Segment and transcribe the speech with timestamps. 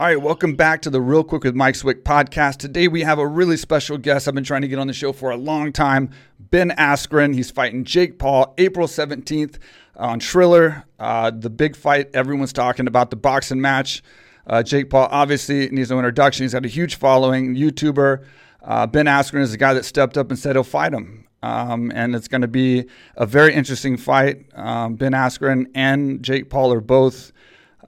[0.00, 2.56] All right, welcome back to the Real Quick with Mike Swick podcast.
[2.56, 5.12] Today we have a really special guest I've been trying to get on the show
[5.12, 6.08] for a long time.
[6.38, 7.34] Ben Askren.
[7.34, 9.58] He's fighting Jake Paul April 17th
[9.96, 10.84] on Triller.
[10.98, 14.02] Uh, the big fight everyone's talking about, the boxing match.
[14.46, 16.44] Uh, Jake Paul obviously needs no introduction.
[16.44, 18.24] He's got a huge following, YouTuber.
[18.62, 21.26] Uh, ben Askren is the guy that stepped up and said he'll fight him.
[21.42, 22.86] Um, and it's going to be
[23.16, 24.46] a very interesting fight.
[24.54, 27.32] Um, ben Askren and Jake Paul are both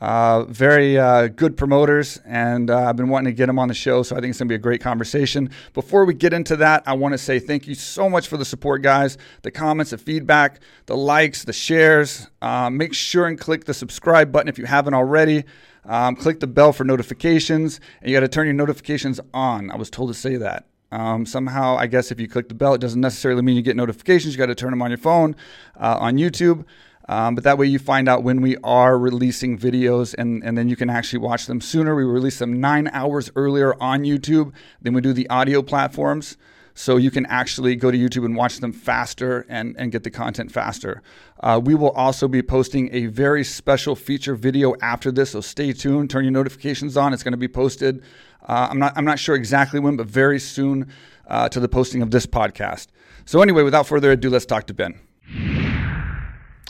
[0.03, 3.75] uh, very uh, good promoters, and uh, I've been wanting to get them on the
[3.75, 5.49] show, so I think it's going to be a great conversation.
[5.75, 8.45] Before we get into that, I want to say thank you so much for the
[8.45, 9.17] support, guys.
[9.43, 12.27] The comments, the feedback, the likes, the shares.
[12.43, 15.45] Uh, make sure and click the subscribe button if you haven't already.
[15.85, 19.71] Um, click the bell for notifications, and you got to turn your notifications on.
[19.71, 20.67] I was told to say that.
[20.91, 23.77] Um, somehow, I guess if you click the bell, it doesn't necessarily mean you get
[23.77, 24.35] notifications.
[24.35, 25.37] You got to turn them on your phone
[25.81, 26.65] uh, on YouTube.
[27.13, 30.71] Um, but that way you find out when we are releasing videos and, and then
[30.71, 31.95] you can actually watch them sooner.
[31.95, 36.39] We release them nine hours earlier on YouTube than we do the audio platforms.
[36.73, 40.11] So you can actually go to YouTube and watch them faster and, and get the
[40.11, 41.03] content faster.
[41.41, 45.75] Uh, we will also be posting a very special feature video after this, so stay
[45.75, 46.09] tuned.
[46.09, 47.13] Turn your notifications on.
[47.13, 48.03] It's going to be posted.
[48.49, 50.91] Uh, I'm not I'm not sure exactly when, but very soon
[51.27, 52.87] uh, to the posting of this podcast.
[53.27, 55.62] So anyway, without further ado, let's talk to Ben.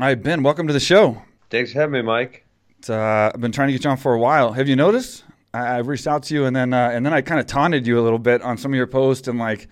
[0.03, 0.43] Hi, Ben.
[0.43, 1.23] Welcome to the show.
[1.49, 2.45] Thanks for having me, Mike.
[2.89, 4.53] Uh, I've been trying to get you on for a while.
[4.53, 5.23] Have you noticed?
[5.55, 7.87] I, have reached out to you, and then uh, and then I kind of taunted
[7.87, 9.69] you a little bit on some of your posts, and like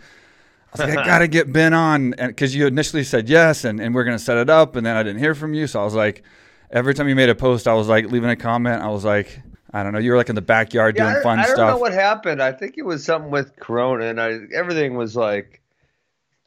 [0.72, 3.80] I was like, I gotta get Ben on, and because you initially said yes, and,
[3.80, 5.84] and we're gonna set it up, and then I didn't hear from you, so I
[5.84, 6.22] was like,
[6.70, 8.82] every time you made a post, I was like leaving a comment.
[8.82, 9.42] I was like,
[9.72, 11.58] I don't know, you were like in the backyard yeah, doing fun I stuff.
[11.58, 12.40] I don't know what happened.
[12.40, 15.60] I think it was something with Corona, and I everything was like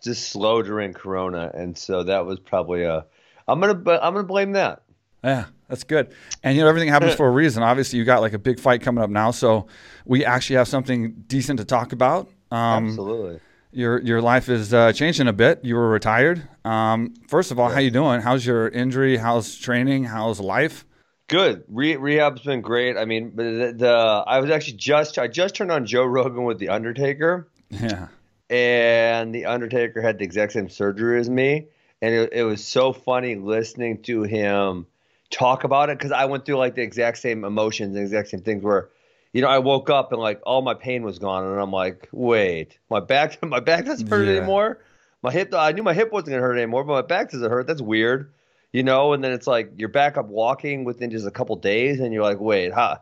[0.01, 3.07] just slow during Corona, and so that was probably a
[3.47, 4.83] I'm gonna I'm gonna blame that.
[5.23, 6.13] Yeah, that's good.
[6.43, 7.63] And you know everything happens for a reason.
[7.63, 9.67] Obviously, you got like a big fight coming up now, so
[10.05, 12.29] we actually have something decent to talk about.
[12.51, 13.39] Um, Absolutely.
[13.71, 15.61] Your your life is uh, changing a bit.
[15.63, 16.47] You were retired.
[16.63, 17.75] Um, first of all, yeah.
[17.75, 18.21] how you doing?
[18.21, 19.17] How's your injury?
[19.17, 20.03] How's training?
[20.03, 20.85] How's life?
[21.27, 21.63] Good.
[21.67, 22.97] Re- rehab's been great.
[22.97, 26.59] I mean, the, the I was actually just I just turned on Joe Rogan with
[26.59, 27.47] the Undertaker.
[27.69, 28.09] Yeah.
[28.49, 31.67] And the Undertaker had the exact same surgery as me
[32.03, 34.85] and it, it was so funny listening to him
[35.29, 38.41] talk about it because I went through like the exact same emotions, the exact same
[38.41, 38.89] things where,
[39.31, 42.09] you know, I woke up and like all my pain was gone, and I'm like,
[42.11, 44.35] wait, my back, my back doesn't hurt yeah.
[44.35, 44.79] anymore.
[45.21, 47.67] My hip, I knew my hip wasn't gonna hurt anymore, but my back doesn't hurt.
[47.67, 48.33] That's weird,
[48.73, 49.13] you know.
[49.13, 52.23] And then it's like you're back up walking within just a couple days, and you're
[52.23, 52.97] like, wait, huh?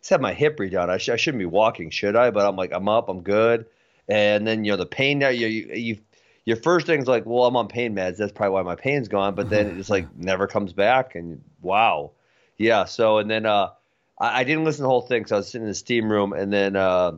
[0.00, 0.88] Let's have my hip redone.
[0.90, 2.32] I, sh- I shouldn't be walking, should I?
[2.32, 3.66] But I'm like, I'm up, I'm good.
[4.08, 5.98] And then you know the pain that you you, you
[6.44, 8.16] your first thing is like, well, I'm on pain meds.
[8.16, 9.34] That's probably why my pain's gone.
[9.34, 11.14] But then it just like never comes back.
[11.14, 12.12] And wow,
[12.58, 12.84] yeah.
[12.84, 13.70] So and then uh,
[14.18, 15.26] I, I, didn't listen to the whole thing.
[15.26, 17.12] So I was sitting in the steam room, and then uh,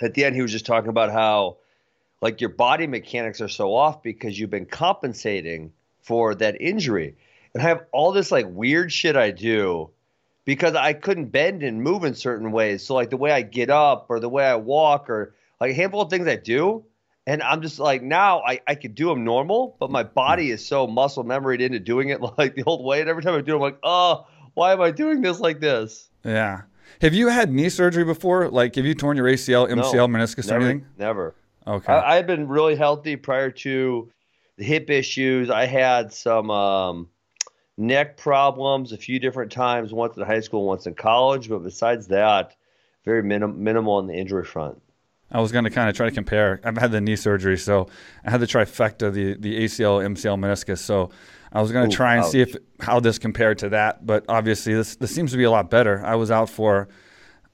[0.00, 1.56] at the end he was just talking about how
[2.20, 7.16] like your body mechanics are so off because you've been compensating for that injury.
[7.54, 9.90] And I have all this like weird shit I do
[10.44, 12.84] because I couldn't bend and move in certain ways.
[12.84, 15.74] So like the way I get up or the way I walk or like a
[15.74, 16.84] handful of things I do
[17.26, 20.66] and I'm just like, now I, I could do them normal, but my body is
[20.66, 23.00] so muscle memoried into doing it like the old way.
[23.00, 25.60] And every time I do it, I'm like, oh, why am I doing this like
[25.60, 26.10] this?
[26.24, 26.62] Yeah.
[27.00, 28.48] Have you had knee surgery before?
[28.48, 30.86] Like, have you torn your ACL, MCL, no, meniscus, never, or anything?
[30.98, 31.34] Never.
[31.66, 31.92] Okay.
[31.92, 34.10] I, have been really healthy prior to
[34.56, 35.48] the hip issues.
[35.48, 37.08] I had some um,
[37.76, 41.48] neck problems a few different times, once in high school, once in college.
[41.48, 42.56] But besides that,
[43.04, 44.80] very minim- minimal on the injury front.
[45.32, 46.60] I was going to kind of try to compare.
[46.62, 47.88] I've had the knee surgery, so
[48.24, 50.78] I had the trifecta, the the ACL, MCL, meniscus.
[50.78, 51.10] So
[51.52, 52.30] I was going to try and ouch.
[52.30, 54.04] see if how this compared to that.
[54.04, 56.04] But obviously, this this seems to be a lot better.
[56.04, 56.88] I was out for,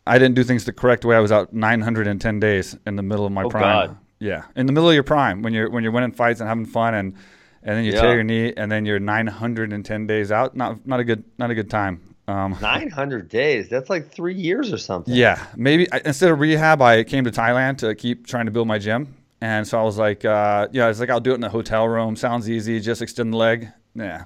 [0.07, 1.17] I didn't do things the correct way.
[1.17, 3.63] I was out 910 days in the middle of my oh, prime.
[3.63, 3.99] God.
[4.19, 6.67] Yeah, in the middle of your prime when you're when you're winning fights and having
[6.67, 7.15] fun, and
[7.63, 8.01] and then you yeah.
[8.01, 10.57] tear your knee, and then you're 910 days out.
[10.57, 12.08] Not not a good not a good time.
[12.29, 13.71] Um, 900 days.
[13.71, 15.15] That's like three years or something.
[15.15, 15.43] Yeah.
[15.57, 18.79] Maybe I, instead of rehab, I came to Thailand to keep trying to build my
[18.79, 19.15] gym.
[19.41, 21.89] And so I was like, uh, yeah, it's like, I'll do it in a hotel
[21.89, 22.17] room.
[22.17, 22.81] Sounds easy.
[22.81, 23.69] Just extend the leg.
[23.95, 24.25] Yeah.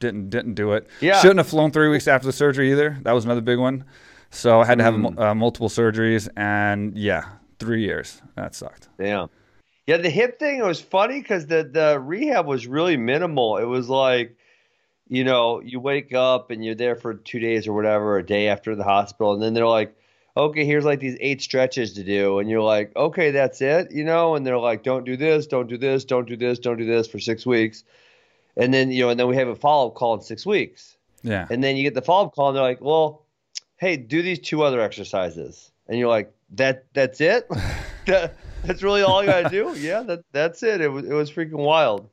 [0.00, 0.88] Didn't, didn't do it.
[1.02, 1.20] Yeah.
[1.20, 2.96] Shouldn't have flown three weeks after the surgery either.
[3.02, 3.84] That was another big one.
[4.30, 5.20] So I had to have mm.
[5.20, 6.30] uh, multiple surgeries.
[6.36, 7.28] And yeah,
[7.58, 8.22] three years.
[8.34, 8.88] That sucked.
[8.98, 9.26] Yeah.
[9.86, 9.98] Yeah.
[9.98, 13.58] The hip thing, it was funny because the, the rehab was really minimal.
[13.58, 14.38] It was like,
[15.12, 18.48] you know, you wake up and you're there for two days or whatever, a day
[18.48, 19.94] after the hospital, and then they're like,
[20.34, 22.38] okay, here's like these eight stretches to do.
[22.38, 24.34] And you're like, okay, that's it, you know?
[24.34, 27.06] And they're like, don't do this, don't do this, don't do this, don't do this
[27.06, 27.84] for six weeks.
[28.56, 30.96] And then, you know, and then we have a follow up call in six weeks.
[31.22, 31.46] Yeah.
[31.50, 33.26] And then you get the follow up call and they're like, well,
[33.76, 37.46] "Hey, do these two other exercises," and you're like, "That that's it?
[38.06, 39.74] that, that's really all you got to do?
[39.78, 40.80] Yeah, that that's it.
[40.80, 42.08] It was it was freaking wild."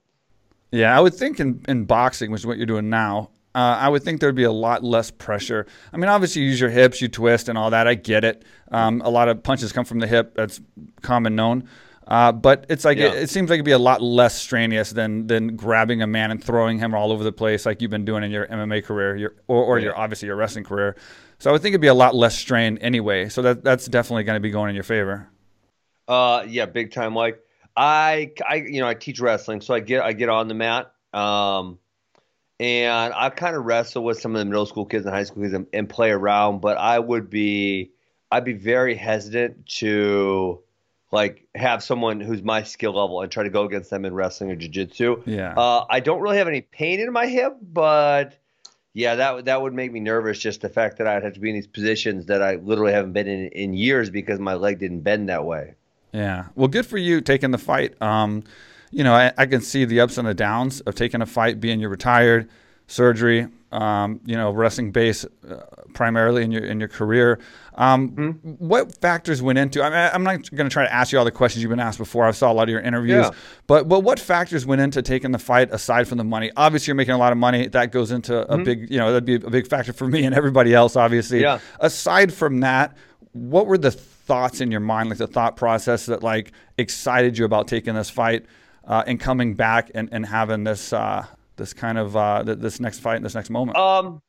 [0.71, 3.89] Yeah, I would think in, in boxing, which is what you're doing now, uh, I
[3.89, 5.65] would think there'd be a lot less pressure.
[5.91, 7.87] I mean, obviously, you use your hips, you twist, and all that.
[7.87, 8.45] I get it.
[8.71, 10.35] Um, a lot of punches come from the hip.
[10.35, 10.61] That's
[11.01, 11.67] common known.
[12.07, 13.07] Uh, but it's like yeah.
[13.07, 16.31] it, it, seems like it'd be a lot less strenuous than than grabbing a man
[16.31, 19.15] and throwing him all over the place like you've been doing in your MMA career,
[19.15, 19.85] your, or, or yeah.
[19.85, 20.95] your obviously your wrestling career.
[21.37, 23.29] So I would think it'd be a lot less strain anyway.
[23.29, 25.29] So that that's definitely going to be going in your favor.
[26.07, 27.13] Uh, yeah, big time.
[27.13, 27.43] Like
[27.75, 30.91] I, I, you know, I teach wrestling, so I get I get on the mat.
[31.13, 31.79] Um,
[32.59, 35.43] and I kind of wrestle with some of the middle school kids and high school
[35.43, 37.91] kids and, and play around, but I would be
[38.31, 40.61] I'd be very hesitant to
[41.11, 44.51] like have someone who's my skill level and try to go against them in wrestling
[44.51, 45.23] or jiu-jitsu.
[45.25, 45.53] Yeah.
[45.57, 48.37] Uh, I don't really have any pain in my hip, but
[48.93, 50.37] yeah, that that would make me nervous.
[50.37, 53.13] Just the fact that I'd have to be in these positions that I literally haven't
[53.13, 55.75] been in in years because my leg didn't bend that way.
[56.13, 56.45] Yeah.
[56.55, 57.99] Well, good for you taking the fight.
[58.01, 58.43] Um,
[58.91, 61.59] you know, I, I can see the ups and the downs of taking a fight,
[61.59, 62.49] being you're retired,
[62.87, 65.57] surgery, um, you know, wrestling base uh,
[65.93, 67.39] primarily in your in your career.
[67.75, 68.49] Um, mm-hmm.
[68.53, 69.83] What factors went into?
[69.83, 71.79] I mean, I'm not going to try to ask you all the questions you've been
[71.79, 72.25] asked before.
[72.25, 73.31] I saw a lot of your interviews, yeah.
[73.67, 76.51] but but what factors went into taking the fight aside from the money?
[76.57, 77.67] Obviously, you're making a lot of money.
[77.67, 78.63] That goes into a mm-hmm.
[78.63, 80.95] big, you know, that'd be a big factor for me and everybody else.
[80.95, 81.59] Obviously, yeah.
[81.79, 82.97] Aside from that,
[83.33, 83.91] what were the
[84.29, 88.11] thoughts in your mind, like the thought process that like excited you about taking this
[88.11, 88.45] fight
[88.85, 91.25] uh, and coming back and, and having this uh,
[91.57, 93.75] this kind of uh, this next fight, this next moment?
[93.75, 94.21] Um,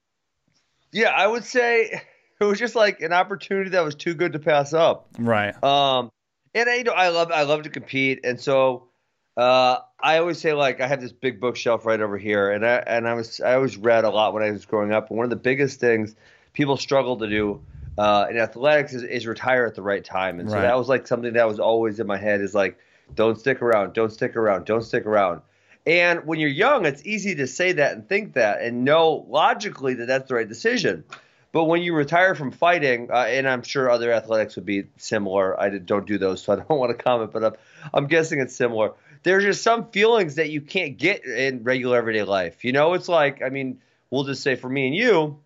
[0.91, 2.03] yeah, I would say
[2.41, 5.07] it was just like an opportunity that was too good to pass up.
[5.19, 5.55] Right.
[5.63, 6.11] Um,
[6.55, 8.89] and I, you know, I love I love to compete, and so
[9.37, 12.77] uh, I always say like I have this big bookshelf right over here, and I
[12.87, 15.25] and I was I always read a lot when I was growing up, and one
[15.25, 16.17] of the biggest things
[16.55, 17.61] people struggle to do
[18.01, 20.63] uh, in athletics is, is retire at the right time, and so right.
[20.63, 22.79] that was like something that was always in my head is like
[23.15, 25.43] don't stick around, don't stick around, don't stick around.
[25.87, 29.93] And when you're young, it's easy to say that and think that and know logically
[29.95, 31.05] that that's the right decision.
[31.53, 35.61] But when you retire from fighting, uh, and I'm sure other athletics would be similar.
[35.61, 37.53] I don't do those, so I don't want to comment, but I'm,
[37.93, 38.93] I'm guessing it's similar.
[39.25, 42.65] There's just some feelings that you can't get in regular everyday life.
[42.65, 45.39] You know, it's like, I mean, we'll just say for me and you,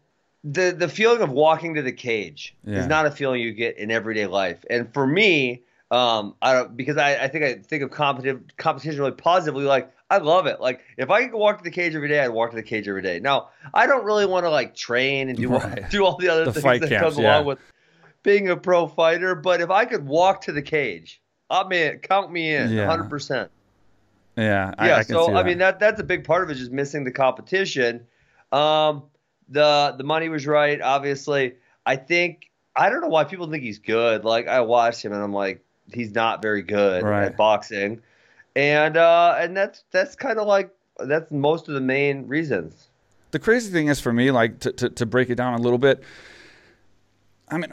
[0.44, 2.80] the the feeling of walking to the cage yeah.
[2.80, 4.62] is not a feeling you get in everyday life.
[4.68, 9.00] And for me, um, I don't because I, I think I think of competitive competition
[9.00, 9.64] really positively.
[9.64, 10.60] Like I love it.
[10.60, 12.86] Like if I could walk to the cage every day, I'd walk to the cage
[12.86, 13.20] every day.
[13.20, 15.82] Now I don't really want to like train and do right.
[15.82, 17.36] all, do all the other the things that comes yeah.
[17.36, 17.58] along with
[18.22, 19.34] being a pro fighter.
[19.34, 22.00] But if I could walk to the cage, I'm in.
[22.00, 23.08] Count me in, hundred yeah.
[23.08, 23.50] percent.
[24.36, 24.96] Yeah, I, yeah.
[24.96, 28.04] I so I mean that that's a big part of it, just missing the competition.
[28.52, 29.04] Um,
[29.48, 31.54] the the money was right, obviously.
[31.86, 34.24] I think I don't know why people think he's good.
[34.24, 37.24] Like I watched him and I'm like, he's not very good right.
[37.24, 38.00] at boxing,
[38.56, 42.88] and uh, and that's that's kind of like that's most of the main reasons.
[43.30, 45.78] The crazy thing is for me, like to, to, to break it down a little
[45.78, 46.02] bit.
[47.48, 47.72] I mean,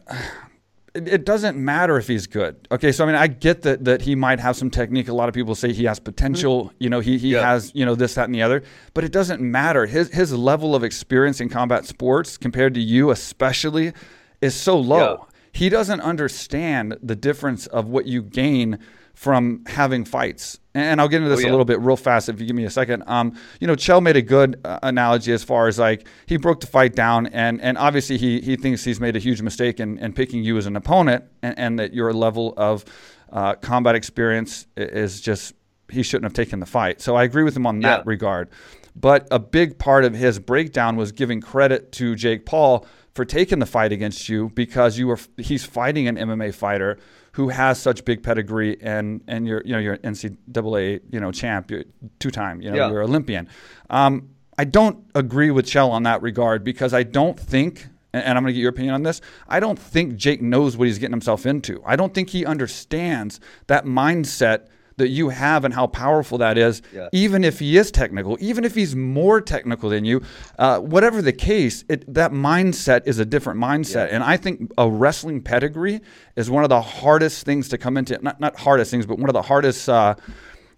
[0.93, 2.67] it, doesn't matter if he's good.
[2.71, 5.07] Okay, so I mean, I get that that he might have some technique.
[5.07, 6.65] A lot of people say he has potential.
[6.65, 6.75] Mm-hmm.
[6.79, 7.49] You know, he he yeah.
[7.49, 8.63] has you know this, that, and the other.
[8.93, 9.85] But it doesn't matter.
[9.85, 13.93] His his level of experience in combat sports compared to you, especially,
[14.41, 15.17] is so low.
[15.19, 18.79] Yeah he doesn't understand the difference of what you gain
[19.21, 20.57] from having fights.
[20.73, 21.49] And I'll get into this oh, yeah.
[21.49, 23.03] a little bit real fast if you give me a second.
[23.05, 26.59] Um, you know, Chael made a good uh, analogy as far as like he broke
[26.59, 29.99] the fight down, and and obviously he he thinks he's made a huge mistake in,
[29.99, 32.83] in picking you as an opponent, and, and that your level of
[33.31, 35.53] uh, combat experience is just
[35.87, 36.99] he shouldn't have taken the fight.
[36.99, 38.03] So I agree with him on that yeah.
[38.07, 38.49] regard.
[38.95, 43.59] But a big part of his breakdown was giving credit to Jake Paul for taking
[43.59, 46.97] the fight against you because you were he's fighting an MMA fighter
[47.33, 51.71] who has such big pedigree and and you're you know you're NCAA you know champ,
[51.71, 51.85] you're
[52.19, 52.89] two time, you know yeah.
[52.89, 53.47] you're Olympian.
[53.89, 58.43] Um, I don't agree with Chael on that regard because I don't think and I'm
[58.43, 59.21] going to get your opinion on this.
[59.47, 61.81] I don't think Jake knows what he's getting himself into.
[61.85, 64.67] I don't think he understands that mindset
[64.97, 67.09] that you have and how powerful that is, yeah.
[67.11, 70.21] even if he is technical, even if he's more technical than you,
[70.59, 74.07] uh, whatever the case, it, that mindset is a different mindset.
[74.07, 74.15] Yeah.
[74.15, 76.01] And I think a wrestling pedigree
[76.35, 79.29] is one of the hardest things to come into, not, not hardest things, but one
[79.29, 79.87] of the hardest.
[79.89, 80.15] Uh,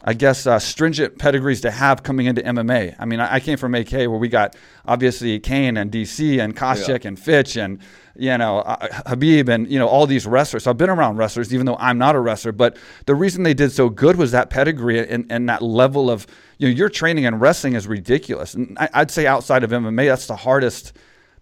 [0.05, 2.95] I guess, uh, stringent pedigrees to have coming into MMA.
[3.00, 4.53] I mean, I, I, came from AK where we got
[4.86, 7.07] obviously Kane and DC and Koscheck yeah.
[7.07, 7.79] and Fitch and
[8.15, 10.63] you know uh, Khabib and you know all these wrestlers.
[10.63, 12.51] So I've been around wrestlers, even though I'm not a wrestler.
[12.51, 16.27] But the reason they did so good was that pedigree and, and that level of
[16.57, 18.55] you know your training in wrestling is ridiculous.
[18.55, 20.91] And I, I'd say outside of MMA, that's the hardest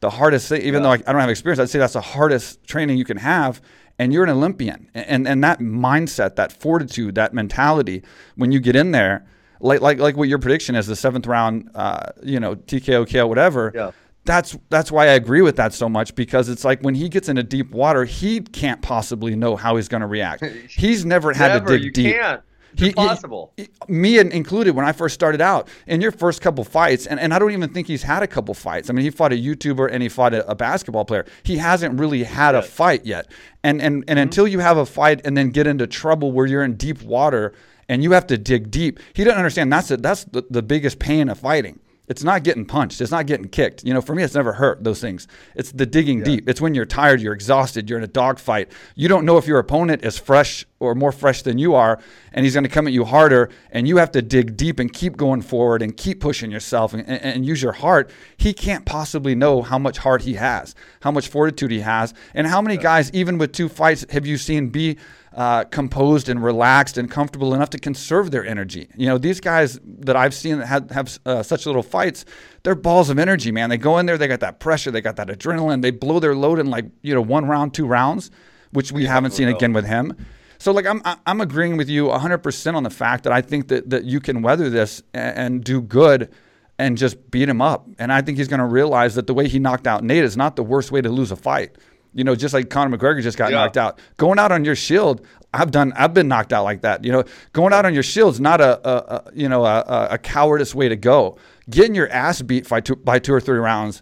[0.01, 0.61] the hardest thing.
[0.61, 0.97] Even yeah.
[0.97, 3.59] though I, I don't have experience, I'd say that's the hardest training you can have.
[4.01, 8.01] And you're an Olympian, and and that mindset, that fortitude, that mentality,
[8.35, 9.27] when you get in there,
[9.59, 13.27] like like like what your prediction is, the seventh round, uh, you know, TKO, KO,
[13.27, 13.71] whatever.
[13.75, 13.91] Yeah
[14.23, 17.27] that's that's why I agree with that so much because it's like when he gets
[17.27, 20.45] into deep water, he can't possibly know how he's going to react.
[20.69, 22.15] He's never had never, to dig deep.
[22.15, 22.41] Can't.
[22.73, 23.53] It's he, impossible.
[23.57, 27.33] He, me included when I first started out in your first couple fights, and, and
[27.33, 28.89] I don't even think he's had a couple fights.
[28.89, 31.25] I mean, he fought a YouTuber and he fought a, a basketball player.
[31.43, 33.31] He hasn't really had a fight yet.
[33.63, 34.17] And and, and mm-hmm.
[34.17, 37.53] until you have a fight and then get into trouble where you're in deep water
[37.89, 40.99] and you have to dig deep, he doesn't understand that's a, that's the, the biggest
[40.99, 41.79] pain of fighting
[42.11, 42.99] it's not getting punched.
[42.99, 43.85] It's not getting kicked.
[43.85, 45.29] You know, for me, it's never hurt those things.
[45.55, 46.25] It's the digging yeah.
[46.25, 46.49] deep.
[46.49, 48.69] It's when you're tired, you're exhausted, you're in a dogfight.
[48.95, 52.01] You don't know if your opponent is fresh or more fresh than you are,
[52.33, 54.91] and he's going to come at you harder, and you have to dig deep and
[54.91, 58.11] keep going forward and keep pushing yourself and, and, and use your heart.
[58.35, 62.45] He can't possibly know how much heart he has, how much fortitude he has, and
[62.45, 64.97] how many guys, even with two fights, have you seen be
[65.33, 68.89] uh, composed and relaxed and comfortable enough to conserve their energy.
[68.95, 72.25] You know, these guys that I've seen that have, have uh, such little fights,
[72.63, 73.69] they're balls of energy, man.
[73.69, 76.35] They go in there, they got that pressure, they got that adrenaline, they blow their
[76.35, 78.29] load in like, you know, one round, two rounds,
[78.71, 80.15] which we yeah, haven't seen again with him.
[80.57, 83.89] So like I'm I'm agreeing with you 100% on the fact that I think that
[83.89, 86.29] that you can weather this and, and do good
[86.77, 87.87] and just beat him up.
[87.97, 90.37] And I think he's going to realize that the way he knocked out Nate is
[90.37, 91.77] not the worst way to lose a fight.
[92.13, 93.57] You know, just like Conor McGregor just got yeah.
[93.57, 93.99] knocked out.
[94.17, 95.93] Going out on your shield, I've done.
[95.95, 97.03] I've been knocked out like that.
[97.03, 100.17] You know, going out on your shield's not a, a, a you know a, a,
[100.17, 101.37] cowardice way to go.
[101.69, 104.01] Getting your ass beat by two, by two or three rounds,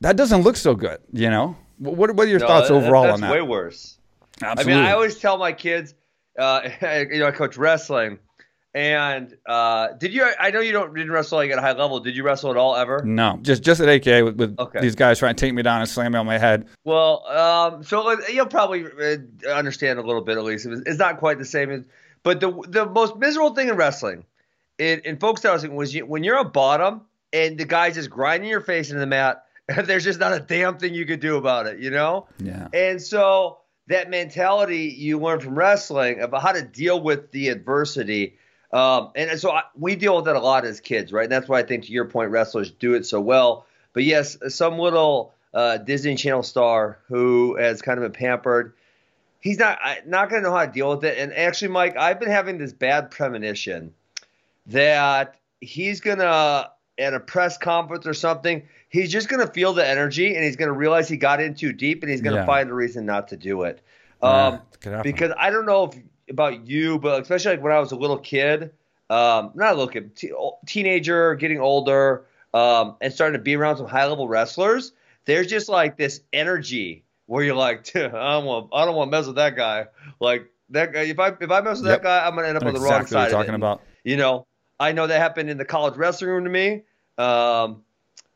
[0.00, 0.98] that doesn't look so good.
[1.12, 3.32] You know, what what are your no, thoughts overall on that?
[3.32, 3.98] Way worse.
[4.42, 4.72] Absolutely.
[4.72, 5.94] I mean, I always tell my kids,
[6.38, 6.68] uh,
[7.10, 8.18] you know, I coach wrestling.
[8.74, 10.28] And uh, did you?
[10.38, 12.00] I know you don't didn't wrestle like at a high level.
[12.00, 13.04] Did you wrestle at all ever?
[13.04, 14.80] No, just just at AK with, with okay.
[14.80, 16.66] these guys trying to take me down and slam me on my head.
[16.82, 20.66] Well, um, so you'll probably uh, understand a little bit at least.
[20.66, 21.82] It's not quite the same, as,
[22.24, 24.24] but the the most miserable thing in wrestling,
[24.78, 27.02] in, in folk style wrestling, was you, when you're a bottom
[27.32, 29.44] and the guy's just grinding your face into the mat.
[29.84, 32.26] There's just not a damn thing you could do about it, you know.
[32.38, 32.68] Yeah.
[32.72, 38.36] And so that mentality you learn from wrestling about how to deal with the adversity
[38.74, 41.22] um, and so I, we deal with that a lot as kids, right?
[41.22, 43.66] And that's why I think, to your point, wrestlers do it so well.
[43.92, 48.74] But yes, some little uh, Disney Channel star who has kind of been pampered,
[49.38, 51.16] he's not not going to know how to deal with it.
[51.18, 53.94] And actually, Mike, I've been having this bad premonition
[54.66, 59.72] that he's going to, at a press conference or something, he's just going to feel
[59.72, 62.34] the energy and he's going to realize he got in too deep and he's going
[62.34, 62.46] to yeah.
[62.46, 63.80] find a reason not to do it.
[64.20, 65.96] Um, yeah, because I don't know if
[66.28, 68.70] about you, but especially like when I was a little kid,
[69.10, 70.32] um, not a little kid, t-
[70.66, 74.92] teenager, getting older, um, and starting to be around some high level wrestlers.
[75.26, 79.16] There's just like this energy where you're like, I don't want, I don't want to
[79.16, 79.86] mess with that guy.
[80.20, 82.02] Like that guy, if I if I mess with yep.
[82.02, 83.24] that guy, I'm gonna end up on the wrong side.
[83.24, 83.56] What talking it.
[83.56, 83.82] about.
[84.04, 84.46] You know,
[84.78, 86.82] I know that happened in the college wrestling room to me.
[87.16, 87.82] Um,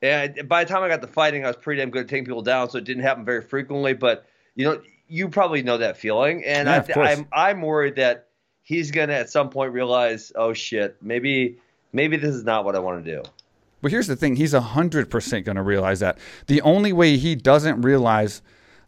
[0.00, 2.24] and by the time I got to fighting, I was pretty damn good at taking
[2.24, 3.94] people down, so it didn't happen very frequently.
[3.94, 8.28] But you know, you probably know that feeling, and yeah, I, I'm I'm worried that
[8.62, 11.58] he's gonna at some point realize, oh shit, maybe
[11.92, 13.22] maybe this is not what I want to do.
[13.80, 16.18] But here's the thing: he's hundred percent gonna realize that.
[16.46, 18.42] The only way he doesn't realize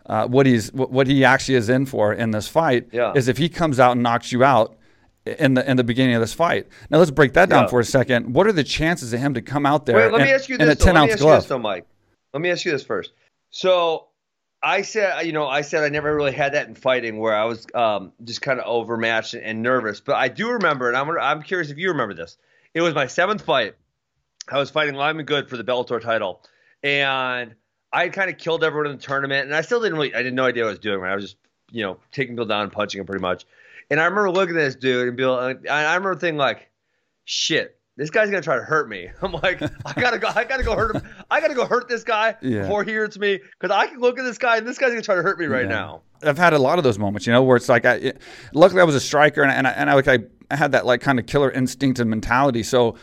[0.07, 3.13] uh, what he's what he actually is in for in this fight yeah.
[3.15, 4.77] is if he comes out and knocks you out
[5.25, 6.67] in the in the beginning of this fight.
[6.91, 7.71] Now let's break that down yeah.
[7.71, 8.35] for a second.
[8.35, 9.97] What are the chances of him to come out there?
[9.97, 10.67] Wait, let and, me ask you this.
[10.67, 11.87] In a ten ounce glove, this, though, Mike.
[12.33, 13.13] Let me ask you this first.
[13.51, 14.09] So
[14.63, 17.45] I said, you know, I said I never really had that in fighting where I
[17.45, 20.01] was um, just kind of overmatched and nervous.
[20.01, 22.37] But I do remember, and I'm I'm curious if you remember this.
[22.75, 23.75] It was my seventh fight.
[24.49, 26.43] I was fighting Lyman Good for the Bellator title,
[26.83, 27.55] and
[27.93, 30.19] I had kind of killed everyone in the tournament, and I still didn't really, I
[30.19, 31.01] didn't know idea what I was doing.
[31.01, 31.13] Right?
[31.13, 31.37] I was just,
[31.71, 33.47] you know, taking people down and punching them pretty much.
[33.91, 36.71] And I remember looking at this dude and like, I remember thinking like,
[37.25, 39.11] shit, this guy's gonna try to hurt me.
[39.23, 41.03] I'm like, I gotta go, I gotta go hurt him.
[41.31, 42.63] I gotta go hurt this guy yeah.
[42.63, 45.03] before he hurts me because I can look at this guy and this guy's gonna
[45.03, 45.69] try to hurt me right yeah.
[45.69, 46.03] now.
[46.23, 48.23] I've had a lot of those moments, you know, where it's like, I, it,
[48.55, 50.87] luckily I was a striker and, and I, and I, like I, I had that
[50.87, 52.63] like kind of killer instinct and mentality.
[52.63, 52.97] So,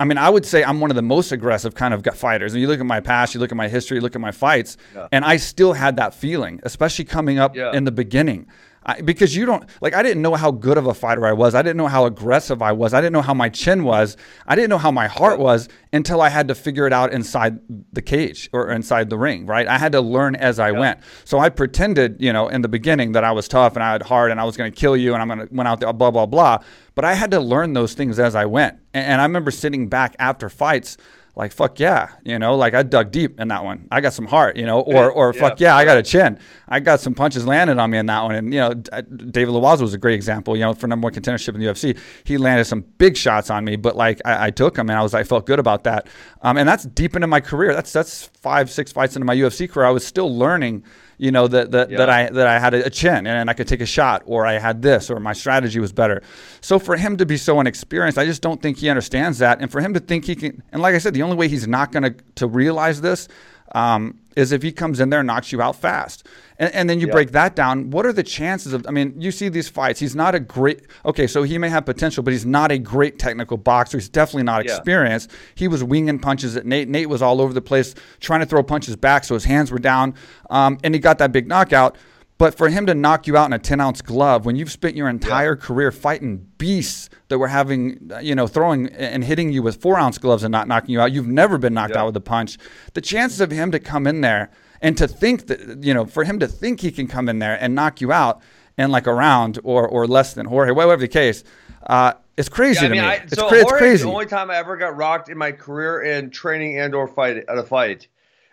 [0.00, 2.52] I mean, I would say I'm one of the most aggressive kind of fighters.
[2.52, 4.32] And you look at my past, you look at my history, you look at my
[4.32, 5.06] fights, yeah.
[5.12, 8.48] and I still had that feeling, especially coming up in the beginning.
[8.84, 11.54] I, because you don't like I didn't know how good of a fighter I was.
[11.54, 12.94] I didn't know how aggressive I was.
[12.94, 14.16] I didn't know how my chin was.
[14.46, 15.68] I didn't know how my heart was.
[15.92, 17.58] until I had to figure it out inside
[17.92, 19.68] the cage or inside the ring, right?
[19.68, 20.78] I had to learn as I yeah.
[20.78, 21.00] went.
[21.24, 24.02] So I pretended, you know, in the beginning that I was tough and I had
[24.02, 25.92] heart and I was going to kill you and I'm going to went out there,
[25.92, 26.58] blah, blah, blah.
[26.94, 28.78] But I had to learn those things as I went.
[28.94, 30.96] And, and I remember sitting back after fights
[31.34, 33.88] like fuck yeah, you know, like I dug deep in that one.
[33.90, 36.38] I got some heart, you know, or or yeah, fuck yeah, I got a chin.
[36.68, 39.80] I got some punches landed on me in that one, and you know, David Loiseau
[39.80, 40.56] was a great example.
[40.56, 43.64] You know, for number one contendership in the UFC, he landed some big shots on
[43.64, 46.06] me, but like I, I took them, and I was I felt good about that.
[46.42, 47.72] Um, and that's deep into my career.
[47.72, 49.86] That's that's five six fights into my UFC career.
[49.86, 50.84] I was still learning
[51.22, 51.98] you know that that, yeah.
[51.98, 54.54] that I that I had a chin and I could take a shot or I
[54.58, 56.20] had this or my strategy was better.
[56.60, 59.60] So for him to be so inexperienced, I just don't think he understands that.
[59.60, 61.68] And for him to think he can, and like I said, the only way he's
[61.68, 63.28] not going to to realize this
[63.72, 66.26] um, is if he comes in there and knocks you out fast.
[66.58, 67.90] And, and then you break that down.
[67.90, 68.86] What are the chances of?
[68.86, 69.98] I mean, you see these fights.
[69.98, 70.82] He's not a great.
[71.04, 73.98] Okay, so he may have potential, but he's not a great technical boxer.
[73.98, 74.76] He's definitely not yeah.
[74.76, 75.30] experienced.
[75.54, 76.88] He was winging punches at Nate.
[76.88, 79.78] Nate was all over the place trying to throw punches back, so his hands were
[79.78, 80.14] down,
[80.50, 81.96] um, and he got that big knockout.
[82.42, 84.96] But for him to knock you out in a 10 ounce glove when you've spent
[84.96, 85.64] your entire yeah.
[85.64, 90.18] career fighting beasts that were having, you know, throwing and hitting you with four ounce
[90.18, 92.00] gloves and not knocking you out, you've never been knocked yeah.
[92.00, 92.58] out with a punch.
[92.94, 96.24] The chances of him to come in there and to think that, you know, for
[96.24, 98.42] him to think he can come in there and knock you out
[98.76, 101.44] in like a round or, or less than Jorge, whatever the case,
[101.86, 103.08] uh, it's crazy yeah, I mean, to me.
[103.08, 104.02] I, it's, so cra- it's crazy.
[104.02, 107.36] the only time I ever got rocked in my career in training and or fight
[107.36, 108.08] at a fight.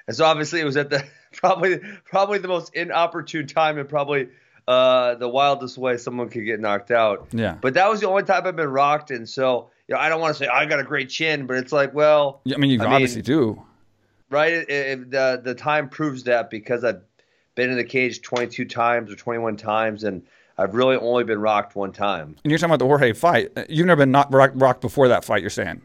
[0.05, 4.29] And so obviously it was at the probably probably the most inopportune time and probably
[4.67, 7.27] uh, the wildest way someone could get knocked out.
[7.31, 7.57] Yeah.
[7.59, 10.21] But that was the only time I've been rocked, and so you know I don't
[10.21, 12.71] want to say I got a great chin, but it's like, well, yeah, I mean
[12.71, 13.63] you I obviously mean, do,
[14.29, 14.53] right?
[14.53, 17.01] It, it, the the time proves that because I've
[17.55, 20.23] been in the cage 22 times or 21 times, and
[20.57, 22.35] I've really only been rocked one time.
[22.43, 23.51] And you're talking about the Jorge fight.
[23.69, 25.41] You've never been not rocked, rocked before that fight.
[25.41, 25.81] You're saying?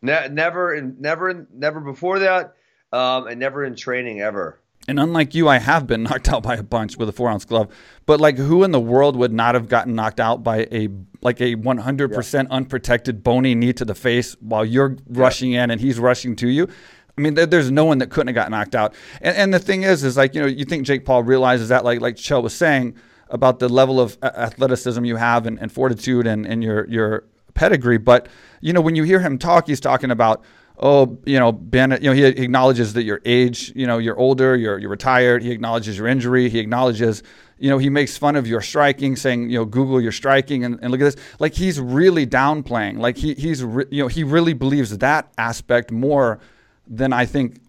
[0.00, 2.54] Ne- never, never, never before that,
[2.92, 4.60] um, and never in training ever.
[4.86, 7.44] And unlike you, I have been knocked out by a bunch with a four ounce
[7.44, 7.68] glove.
[8.06, 10.88] But like, who in the world would not have gotten knocked out by a
[11.20, 12.48] like a 100% yeah.
[12.50, 14.98] unprotected bony knee to the face while you're yeah.
[15.08, 16.68] rushing in and he's rushing to you?
[17.16, 18.94] I mean, there's no one that couldn't have got knocked out.
[19.20, 21.84] And, and the thing is, is like you know, you think Jake Paul realizes that,
[21.84, 22.94] like like Chael was saying
[23.30, 27.98] about the level of athleticism you have and, and fortitude and, and your your pedigree.
[27.98, 28.28] But
[28.60, 30.42] you know, when you hear him talk, he's talking about
[30.80, 34.56] oh, you know, Ben, you know, he acknowledges that your age, you know, you're older,
[34.56, 35.42] you're you're retired.
[35.42, 36.48] He acknowledges your injury.
[36.48, 37.22] He acknowledges,
[37.58, 40.78] you know, he makes fun of your striking, saying, you know, Google your striking and,
[40.80, 41.16] and look at this.
[41.38, 42.98] Like he's really downplaying.
[42.98, 46.40] Like he he's re- you know he really believes that aspect more
[46.86, 47.60] than I think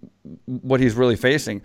[0.46, 1.62] what he's really facing.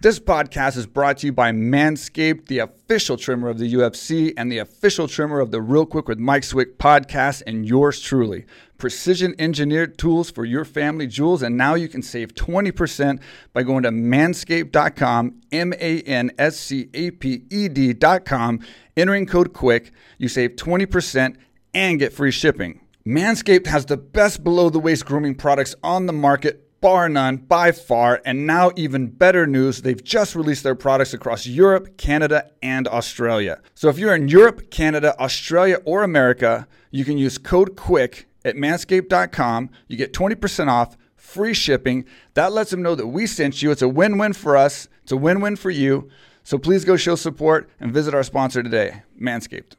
[0.00, 4.50] This podcast is brought to you by Manscaped, the official trimmer of the UFC and
[4.50, 8.46] the official trimmer of the Real Quick with Mike Swick podcast, and yours truly.
[8.78, 13.20] Precision engineered tools for your family jewels, and now you can save 20%
[13.52, 18.60] by going to manscaped.com, M A N S C A P E D.com,
[18.96, 19.90] entering code QUICK.
[20.16, 21.34] You save 20%
[21.74, 22.82] and get free shipping.
[23.04, 27.72] Manscaped has the best below the waist grooming products on the market bar none by
[27.72, 28.20] far.
[28.24, 33.60] And now, even better news, they've just released their products across Europe, Canada, and Australia.
[33.74, 38.56] So if you're in Europe, Canada, Australia, or America, you can use code QUICK at
[38.56, 39.70] manscaped.com.
[39.88, 42.04] You get 20% off, free shipping.
[42.34, 43.70] That lets them know that we sent you.
[43.70, 46.08] It's a win win for us, it's a win win for you.
[46.44, 49.74] So please go show support and visit our sponsor today, Manscaped.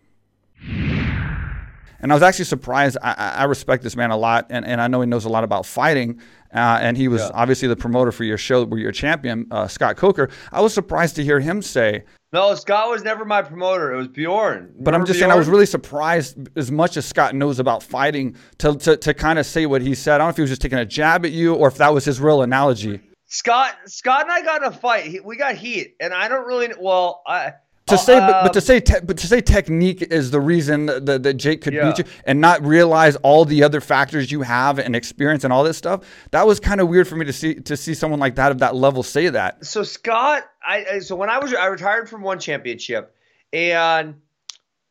[2.01, 2.97] And I was actually surprised.
[3.01, 5.43] I, I, respect this man a lot, and, and I know he knows a lot
[5.43, 6.21] about fighting.
[6.53, 7.31] Uh, and he was yeah.
[7.33, 10.29] obviously the promoter for your show where you're a champion, uh, Scott Coker.
[10.51, 13.93] I was surprised to hear him say, "No, Scott was never my promoter.
[13.93, 15.29] It was Bjorn." Remember but I'm just Bjorn?
[15.29, 19.13] saying, I was really surprised as much as Scott knows about fighting to to, to
[19.13, 20.15] kind of say what he said.
[20.15, 21.93] I don't know if he was just taking a jab at you or if that
[21.93, 22.99] was his real analogy.
[23.27, 25.05] Scott, Scott, and I got in a fight.
[25.05, 26.73] He, we got heat, and I don't really.
[26.79, 27.53] Well, I
[27.89, 30.39] to say, uh, but, but, to um, say, te- but to say technique is the
[30.39, 31.89] reason that, that Jake could yeah.
[31.89, 35.63] beat you, and not realize all the other factors you have and experience and all
[35.63, 36.05] this stuff.
[36.31, 38.59] That was kind of weird for me to see to see someone like that of
[38.59, 39.65] that level say that.
[39.65, 43.15] So Scott, I so when I was I retired from one championship,
[43.53, 44.15] and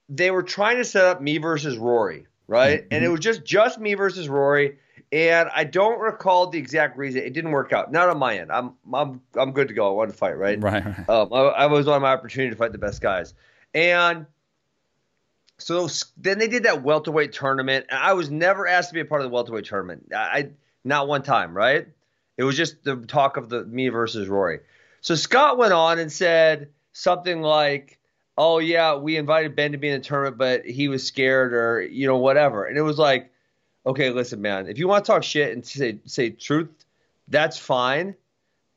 [0.09, 2.81] they were trying to set up me versus Rory, right?
[2.81, 2.89] Mm-hmm.
[2.95, 4.79] And it was just just me versus Rory
[5.13, 7.23] and I don't recall the exact reason.
[7.23, 7.91] It didn't work out.
[7.91, 8.53] Not on my end.
[8.53, 9.89] I'm I'm I'm good to go.
[9.89, 10.59] I want to fight, right?
[10.69, 10.85] Right.
[10.85, 11.09] right.
[11.09, 13.33] Um, I, I, was on my opportunity to fight the best guys,
[13.73, 14.27] and
[15.59, 19.05] so then they did that welterweight tournament, and I was never asked to be a
[19.05, 20.13] part of the welterweight tournament.
[20.15, 20.51] I, I
[20.85, 21.89] not one time, right?
[22.37, 24.61] It was just the talk of the me versus Rory.
[25.01, 27.99] So Scott went on and said something like,
[28.37, 31.81] "Oh yeah, we invited Ben to be in the tournament, but he was scared, or
[31.81, 33.33] you know whatever," and it was like
[33.89, 36.69] okay, listen, man, if you want to talk shit and say say truth,
[37.29, 38.15] that's fine.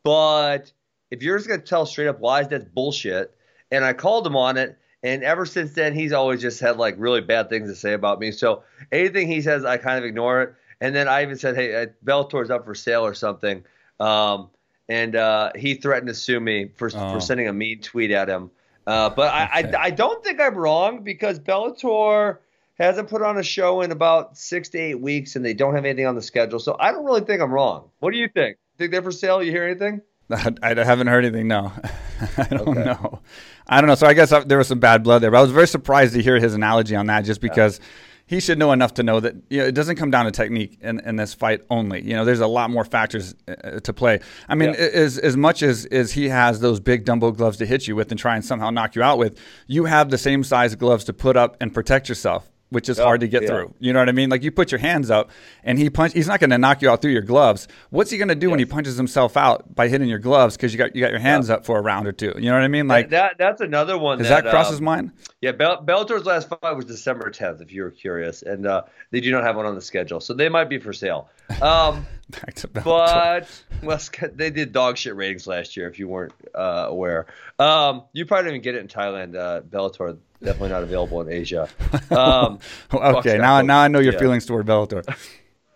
[0.03, 0.71] But
[1.11, 3.35] if you're just gonna tell straight up lies, that's bullshit.
[3.71, 4.77] And I called him on it.
[5.03, 8.19] And ever since then, he's always just had like really bad things to say about
[8.19, 8.31] me.
[8.31, 10.53] So anything he says, I kind of ignore it.
[10.79, 13.63] And then I even said, "Hey, uh, Bellator's up for sale or something,"
[13.99, 14.49] um,
[14.89, 17.13] and uh, he threatened to sue me for Oh.
[17.13, 18.49] for sending a mean tweet at him.
[18.87, 22.37] Uh, but I, I I don't think I'm wrong because Bellator
[22.81, 25.85] hasn't put on a show in about six to eight weeks, and they don't have
[25.85, 26.59] anything on the schedule.
[26.59, 27.89] So I don't really think I'm wrong.
[27.99, 28.57] What do you think?
[28.77, 29.41] Think they're for sale?
[29.43, 30.01] You hear anything?
[30.31, 31.47] I, haven't heard anything.
[31.47, 31.71] No,
[32.37, 32.83] I don't Okay.
[32.85, 33.19] know.
[33.67, 33.95] I don't know.
[33.95, 35.31] So I guess I, there was some bad blood there.
[35.31, 37.79] But I was very surprised to hear his analogy on that, just because
[38.25, 40.77] he should know enough to know that you know, it doesn't come down to technique
[40.81, 42.01] in, in this fight only.
[42.01, 44.21] You know, there's a lot more factors uh, to play.
[44.47, 44.79] I mean, Yeah.
[44.93, 48.09] as as much as as he has those big Dumbo gloves to hit you with
[48.09, 51.13] and try and somehow knock you out with, you have the same size gloves to
[51.13, 52.49] put up and protect yourself.
[52.71, 53.47] Which is Oh, hard to get yeah.
[53.49, 53.73] through.
[53.79, 54.29] You know what I mean?
[54.29, 55.29] Like you put your hands up,
[55.63, 56.13] and he punch.
[56.13, 57.67] He's not going to knock you out through your gloves.
[57.89, 60.71] What's he going to do when he punches himself out by hitting your gloves because
[60.73, 62.33] you got you got your hands up for a round or two?
[62.37, 62.87] You know what I mean?
[62.87, 64.17] Like that that's another one.
[64.19, 65.11] does that, cross um, his mind?
[65.41, 69.19] Yeah, Bell- Bellator's last fight was December 10th, if you were curious, and uh, they
[69.19, 71.29] do not have one on the schedule, so they might be for sale.
[71.61, 73.45] Um, Back to Bellator.
[73.81, 77.25] but well, they did dog shit ratings last year, if you weren't uh, aware.
[77.59, 79.35] Um, you probably didn't even get it in Thailand.
[79.35, 81.67] Uh, Bellator definitely not available in Asia.
[82.11, 82.59] Um,
[82.93, 83.65] okay, now that.
[83.65, 84.19] now I know your Yeah.
[84.19, 85.03] feelings toward Bellator.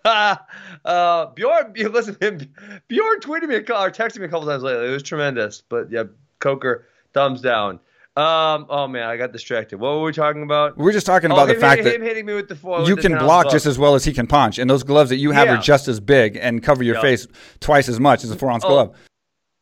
[0.86, 2.16] uh, Bjorn, listen,
[2.88, 4.88] Bjorn tweeted me a or texted me a couple times lately.
[4.88, 6.04] It was tremendous, but yeah,
[6.40, 7.80] Coker, thumbs down.
[8.18, 9.78] Um, oh man, I got distracted.
[9.80, 10.78] What were we talking about?
[10.78, 12.56] We're just talking Oh, about the him, fact him, that him hitting me with the
[12.56, 12.88] foil.
[12.88, 15.10] you the can 10 block just as well as he can punch, and those gloves
[15.10, 15.58] that you have Yeah.
[15.58, 17.02] are just as big and cover your Yeah.
[17.02, 17.28] face
[17.60, 18.96] twice as much as a four ounce Oh, glove.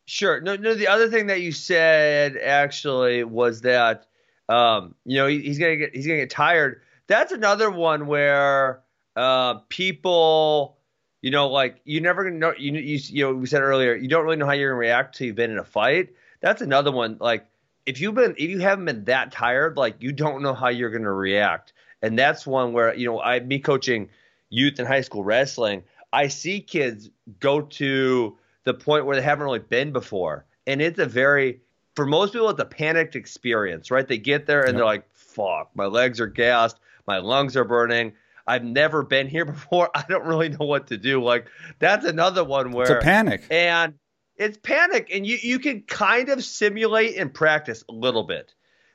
[0.06, 0.40] Sure.
[0.40, 0.74] No, no.
[0.74, 4.06] The other thing that you said actually was that,
[4.48, 6.82] um, you know, he, he's gonna get he's gonna get tired.
[7.06, 8.82] That's another one where
[9.16, 10.78] uh, people,
[11.22, 12.54] you know, like you never gonna know.
[12.58, 15.16] You, you you know we said earlier, you don't really know how you're gonna react
[15.16, 16.10] till you've been in a fight.
[16.40, 17.16] That's another one.
[17.20, 17.46] Like
[17.86, 20.90] if you've been if you haven't been that tired, like you don't know how you're
[20.90, 21.72] gonna react.
[22.02, 24.10] And that's one where you know I me coaching
[24.50, 29.44] youth and high school wrestling, I see kids go to the point where they haven't
[29.44, 30.46] really been before.
[30.66, 31.60] And it's a very,
[31.96, 34.06] for most people, it's a panicked experience, right?
[34.06, 38.12] They get there and they're like, fuck, my legs are gassed, my lungs are burning.
[38.46, 39.90] I've never been here before.
[39.94, 41.22] I don't really know what to do.
[41.22, 41.46] Like,
[41.78, 43.46] that's another one where It's a panic.
[43.50, 43.94] and
[44.36, 48.52] it's panic and you, you can kind of simulate and practice a little bit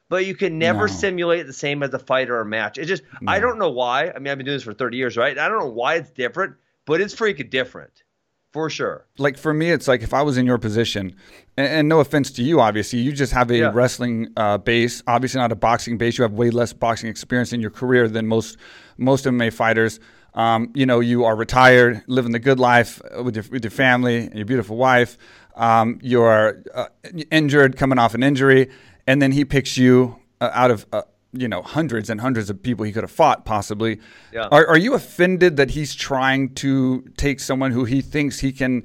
[0.09, 0.88] but you can never No.
[0.88, 4.09] simulate the same as a fight or a match It just i don't know why
[4.13, 6.09] i mean i've been doing this for 30 years right i don't know why it's
[6.09, 8.03] different but it's freaking different
[8.51, 11.15] for sure like for me, it's like if I was in your position,
[11.57, 13.71] and, and no offense to you, obviously, you just have a Yeah.
[13.73, 16.17] wrestling uh, base, obviously not a boxing base.
[16.17, 18.57] You have way less boxing experience in your career than most
[18.97, 19.99] most MMA fighters.
[20.33, 23.71] Um, you know, you are retired, living the good life uh, with your with your
[23.71, 25.17] family and your beautiful wife.
[25.55, 26.85] Um, you're uh,
[27.31, 28.69] injured, coming off an injury,
[29.07, 30.85] and then he picks you uh, out of.
[31.32, 34.00] You know, hundreds and hundreds of people he could have fought, possibly.
[34.34, 34.48] Yeah.
[34.52, 38.84] Are, are you offended that he's trying to take someone who he thinks he can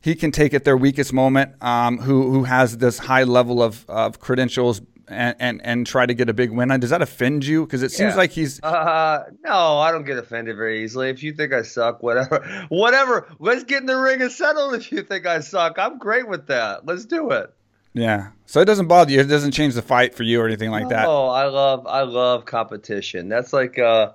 [0.00, 3.86] he can take at their weakest moment, um, who who has this high level of,
[3.88, 6.78] of credentials and, and and try to get a big win on?
[6.78, 7.64] Does that offend you?
[7.64, 8.16] Because it seems Yeah.
[8.18, 12.02] like he's uh no i don't get offended very easily if you think i suck
[12.02, 15.96] whatever whatever let's get in the ring and settle if you think i suck i'm
[15.98, 17.52] great with that let's do it
[17.98, 18.28] yeah.
[18.46, 19.20] So it doesn't bother you.
[19.20, 21.06] It doesn't change the fight for you or anything like that.
[21.06, 23.28] Oh, I love I love competition.
[23.28, 24.12] That's like uh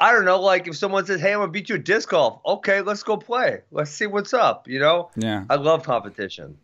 [0.00, 2.40] I don't know, like if someone says, Hey, I'm gonna beat you at disc golf,
[2.46, 3.60] okay, let's go play.
[3.70, 5.10] Let's see what's up, you know?
[5.16, 5.44] Yeah.
[5.50, 6.56] I love competition.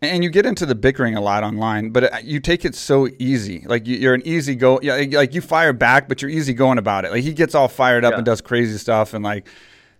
[0.00, 3.08] And you get into the bickering a lot online, but uh, you take it so
[3.18, 3.64] easy.
[3.66, 4.78] Like you- you're an easy go.
[4.82, 7.10] Yeah, like you fire back, but you're easy going about it.
[7.10, 8.18] Like he gets all fired up Yeah.
[8.18, 9.48] and does crazy stuff, and like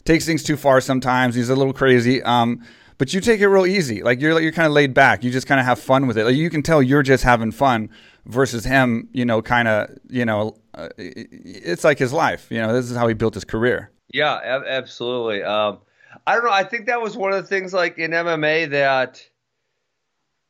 [0.05, 1.35] takes things too far sometimes.
[1.35, 2.23] He's a little crazy.
[2.23, 2.63] Um,
[2.99, 4.03] but you take it real easy.
[4.03, 5.25] Like you're you're kind of laid back.
[5.25, 6.25] You just kind of have fun with it.
[6.25, 7.91] Like you can tell you're just having fun
[8.27, 9.09] versus him.
[9.13, 9.91] You know, kind of.
[10.09, 12.49] You know, uh, it's like his life.
[12.51, 13.91] You know, this is how he built his career.
[14.13, 15.43] Yeah, ab- absolutely.
[15.45, 15.79] Um
[16.27, 19.23] I don't know, I think that was one of the things like in MMA that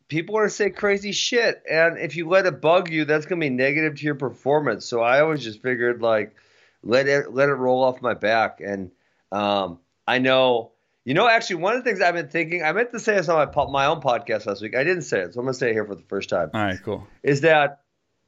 [0.09, 3.41] people are gonna say crazy shit and if you let it bug you, that's gonna
[3.41, 4.87] be negative to your performance.
[4.87, 6.35] So I always just figured like
[6.83, 8.91] let it let it roll off my back and
[9.33, 10.73] um I know
[11.09, 13.31] You know, actually, one of the things I've been thinking, I meant to say this
[13.31, 14.77] on my po- my own podcast last week.
[14.77, 16.51] I didn't say it, so I'm going to say it here for the first time.
[16.53, 17.07] All right, cool.
[17.23, 17.81] Is that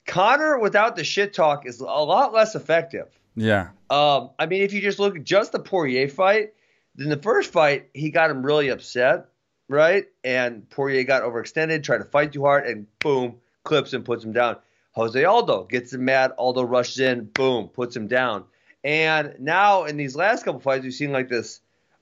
[0.06, 3.08] Conor without the shit talk is a lot less effective.
[3.36, 3.68] Yeah.
[3.90, 6.54] Um, I mean, if you just look at just the Poirier fight,
[6.94, 9.26] then the first fight he got him really upset,
[9.68, 10.06] right?
[10.24, 14.32] And Poirier got overextended, tried to fight too hard, and boom, clips and puts him
[14.32, 14.56] down.
[14.92, 16.32] Jose Aldo gets him mad.
[16.38, 18.44] Aldo rushes in, boom, puts him down.
[18.82, 21.60] And now in these last couple fights, we've seen like this.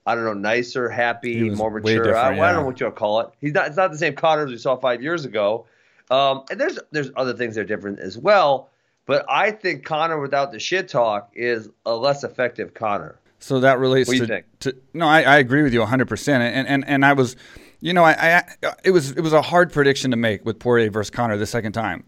[0.09, 2.01] I don't know, nicer, happy, more mature.
[2.15, 3.29] I, different, I don't know what you'll call it.
[3.39, 3.67] He's not.
[3.67, 5.67] It's not the same Conor as we saw five years ago.
[6.09, 8.71] Um, and there's there's other things that are different as well.
[9.05, 13.19] But I think Conor without the shit talk is a less effective Conor.
[13.37, 14.45] So that relates What do to, think?
[14.61, 16.27] to no, I, I agree with you 100%.
[16.27, 17.35] And, and, and I was,
[17.79, 18.43] you know, I, I,
[18.83, 21.71] it was, it was a hard prediction to make with Poirier versus Conor the second
[21.71, 22.03] time.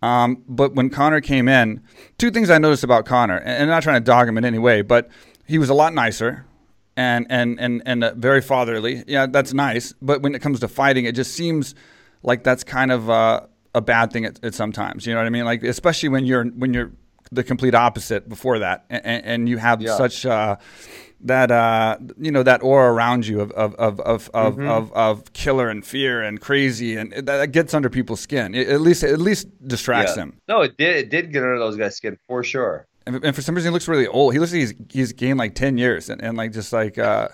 [0.00, 1.82] Um, but when Conor came in,
[2.18, 4.58] two things I noticed about Conor, and I'm not trying to dog him in any
[4.58, 5.10] way, but
[5.46, 6.46] he was a lot nicer
[6.96, 9.04] and, and, and, and uh, very fatherly.
[9.06, 9.92] Yeah, that's nice.
[10.00, 11.74] But when it comes to fighting, it just seems
[12.22, 13.40] like that's kind of uh,
[13.74, 15.06] a bad thing at, at sometimes.
[15.06, 15.44] You know what I mean?
[15.44, 16.92] Like, especially when you're, when you're,
[17.32, 19.96] the complete opposite before that, and, and you have Yeah.
[19.96, 20.54] such uh,
[21.22, 24.68] that uh, you know that aura around you of of of of of, Mm-hmm.
[24.68, 28.54] of, of killer and fear and crazy, and that, that gets under people's skin.
[28.54, 30.22] It, at least at least distracts Yeah.
[30.22, 30.34] them.
[30.46, 30.96] No, it did.
[30.98, 32.86] It did get under those guys' skin for sure.
[33.06, 34.32] And, and for some reason, he looks really old.
[34.32, 36.98] He looks like he's he's gained like ten years, and, and like just like.
[36.98, 37.28] Uh,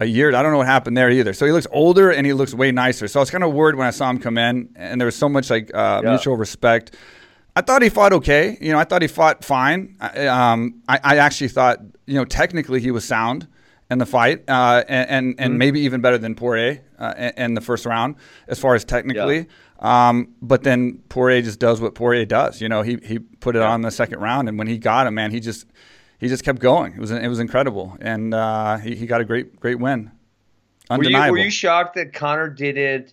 [0.00, 0.28] a year.
[0.32, 1.32] I don't know what happened there either.
[1.32, 3.08] So he looks older and he looks way nicer.
[3.08, 5.16] So I was kind of worried when I saw him come in, and there was
[5.16, 6.10] so much like uh, Yeah.
[6.10, 6.94] mutual respect.
[7.56, 8.56] I thought he fought okay.
[8.60, 9.96] You know, I thought he fought fine.
[10.00, 13.48] I, um, I, I actually thought, you know, technically he was sound
[13.90, 17.54] in the fight, uh, and and, and maybe even better than Poirier uh, in, in
[17.54, 18.14] the first round
[18.46, 19.48] as far as technically.
[19.78, 22.60] Um, but then Poirier just does what Poirier does.
[22.60, 25.14] You know, he he put it on the second round, and when he got him,
[25.14, 25.66] man, he just
[26.18, 26.94] he just kept going.
[26.94, 30.10] It was it was incredible, and uh, he he got a great great win.
[30.90, 33.12] Were you, were you shocked that Conor didn't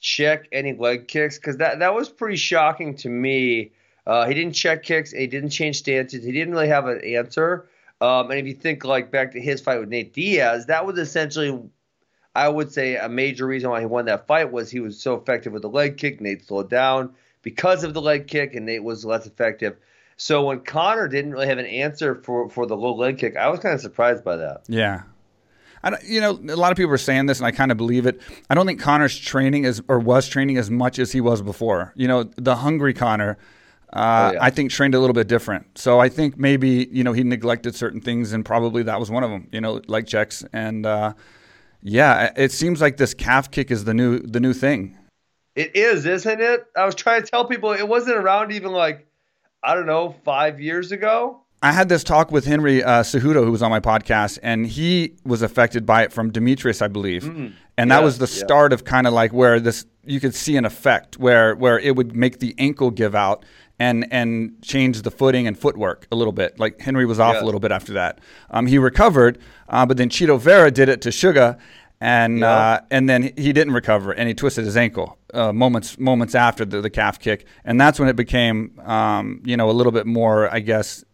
[0.00, 1.38] check any leg kicks?
[1.38, 3.70] Because that, that was pretty shocking to me.
[4.06, 5.12] Uh, he didn't check kicks.
[5.12, 6.24] He didn't change stances.
[6.24, 7.68] He didn't really have an answer.
[8.00, 10.98] Um, and if you think like back to his fight with Nate Diaz, that was
[10.98, 11.56] essentially,
[12.34, 15.14] I would say, a major reason why he won that fight was he was so
[15.14, 16.20] effective with the leg kick.
[16.20, 19.76] Nate slowed down because of the leg kick, and Nate was less effective.
[20.16, 23.48] So when Conor didn't really have an answer for, for the low leg kick, I
[23.48, 24.62] was kind of surprised by that.
[24.68, 25.02] Yeah.
[25.82, 28.06] I you know, a lot of people are saying this, and I kind of believe
[28.06, 28.20] it.
[28.48, 31.92] I don't think Conor's training is or was training as much as he was before.
[31.96, 33.36] You know, the hungry Conor,
[33.92, 34.38] uh, Oh, yeah.
[34.42, 35.76] I think trained a little bit different.
[35.76, 39.24] So I think maybe you know he neglected certain things, and probably that was one
[39.24, 39.48] of them.
[39.50, 41.14] You know, like checks, and uh,
[41.82, 44.96] yeah, it seems like this calf kick is the new the new thing.
[45.54, 46.64] It is, isn't it?
[46.76, 49.06] I was trying to tell people it wasn't around even like,
[49.62, 51.42] I don't know, five years ago.
[51.62, 55.14] I had this talk with Henry uh, Cejudo, who was on my podcast, and he
[55.24, 57.24] was affected by it from Demetrious, I believe.
[57.24, 57.98] And that.
[57.98, 58.44] Yeah, was the yeah.
[58.44, 61.96] start of kind of like where this you could see an effect where where it
[61.96, 63.44] would make the ankle give out
[63.78, 66.58] and and change the footing and footwork a little bit.
[66.58, 67.42] Like Henry was off Yeah.
[67.42, 68.18] a little bit after that.
[68.50, 71.56] Um, he recovered, uh, but then Chito Vera did it to Sugar.
[72.00, 72.50] And Yeah.
[72.50, 76.64] uh, and then he didn't recover, and he twisted his ankle uh, moments moments after
[76.64, 80.04] the, the calf kick, and that's when it became um, you know a little bit
[80.04, 81.04] more, I guess,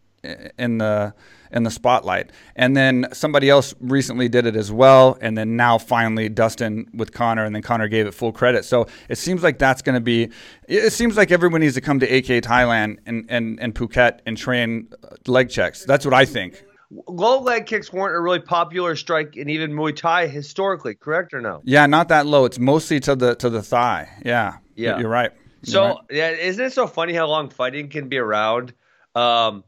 [0.57, 1.13] in the
[1.51, 2.31] in the spotlight.
[2.55, 7.11] And then somebody else recently did it as well, and then now finally Dustin with
[7.13, 8.65] Conor, and then Conor gave it full credit.
[8.65, 10.29] So it seems like that's going to be.
[10.67, 14.37] It seems like everyone needs to come to AK Thailand and and and Phuket and
[14.37, 15.85] train uh, leg checks.
[15.85, 16.63] That's what I think.
[17.07, 21.39] Low leg kicks weren't a really popular strike in even Muay Thai historically, correct or
[21.41, 21.61] no?
[21.63, 22.45] Yeah, not that low.
[22.45, 24.09] It's mostly to the to the thigh.
[24.25, 24.97] Yeah, Yeah.
[24.97, 25.31] you're right.
[25.61, 25.97] You're So right.
[26.09, 28.73] yeah, isn't it so funny how long fighting can be around?
[29.13, 29.63] Um,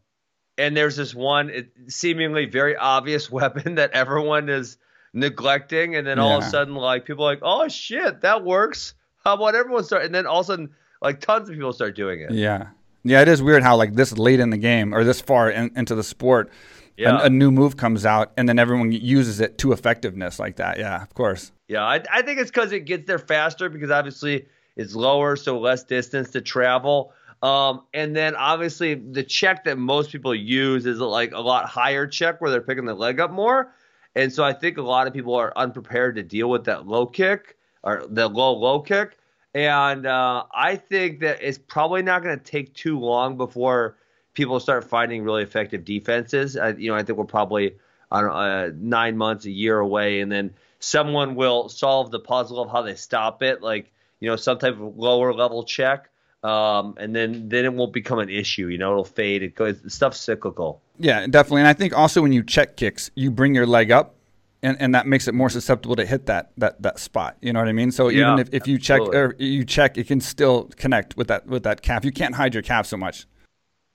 [0.61, 1.51] and there's this one
[1.87, 4.77] seemingly very obvious weapon that everyone is
[5.13, 8.93] neglecting, and then all of a sudden, like people are like, oh shit, that works.
[9.25, 10.05] How about everyone start?
[10.05, 10.69] And then all of a sudden,
[11.01, 12.31] like tons of people start doing it.
[12.31, 12.67] Yeah.
[13.03, 15.71] Yeah, it is weird how like this late in the game or this far in,
[15.75, 16.51] into the sport,
[16.99, 20.77] a- a, new move comes out and then everyone uses it to effectiveness like that.
[20.77, 21.51] Yeah, of course.
[21.67, 24.45] Yeah, I, I think it's because it gets there faster because obviously
[24.75, 27.13] it's lower, so less distance to travel.
[27.41, 32.05] Um, and then obviously the check that most people use is like a lot higher
[32.05, 33.73] check where they're picking the leg up more.
[34.15, 37.05] And so I think a lot of people are unprepared to deal with that low
[37.05, 39.17] kick or the low low kick.
[39.53, 43.97] And uh, I think that it's probably not going to take too long before
[44.33, 46.55] people start finding really effective defenses.
[46.55, 47.75] I, you know, I think we're probably
[48.11, 52.61] I don't uh, nine months, a year away, and then someone will solve the puzzle
[52.61, 56.09] of how they stop it, like you know, some type of lower level check,
[56.43, 58.67] um, and then then it won't become an issue.
[58.67, 59.43] You know, it'll fade.
[59.43, 60.81] It goes stuff's cyclical.
[60.97, 61.61] Yeah, definitely.
[61.61, 64.15] And I think also when you check kicks, you bring your leg up
[64.63, 67.37] and, and that makes it more susceptible to hit that that, that spot.
[67.41, 67.91] You know what I mean?
[67.91, 71.27] So Yeah, even if, if you check or you check, it can still connect with
[71.27, 72.05] that with that calf.
[72.05, 73.25] You can't hide your calf so much.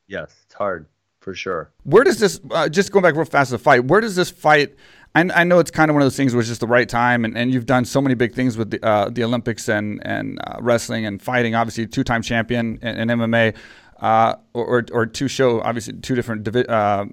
[0.08, 0.86] Yes, it's hard
[1.20, 1.72] for sure.
[1.84, 3.84] Where does this uh, just going back real fast to the fight?
[3.84, 4.76] Where does this fight?
[5.16, 6.88] I, I know it's kind of one of those things where it's just the right
[6.88, 10.06] time, and, and you've done so many big things with the, uh, the Olympics and
[10.06, 11.54] and uh, wrestling and fighting.
[11.54, 13.56] Obviously, two time champion in, in MMA,
[14.00, 17.06] uh, or, or two show obviously two different divi- uh,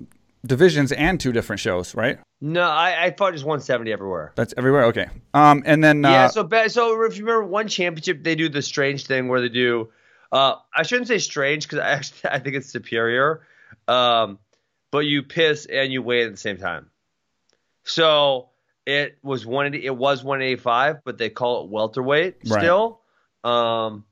[0.46, 2.20] divisions and two different shows, right?
[2.42, 4.34] No, I, I fought just 170 everywhere.
[4.36, 4.86] That's everywhere.
[4.88, 5.08] Okay.
[5.34, 6.28] Um, and then uh, yeah.
[6.28, 9.90] So so if you remember one championship, they do the strange thing where they do.
[10.30, 13.48] Uh, I shouldn't say strange because I actually I think it's superior.
[13.88, 14.40] Um,
[14.92, 16.90] but you piss and you weigh at the same time.
[17.84, 18.50] So
[18.86, 19.74] it was one.
[19.74, 22.60] It was 185, but they call it welterweight Right.
[22.62, 23.02] still.
[23.44, 24.06] Um,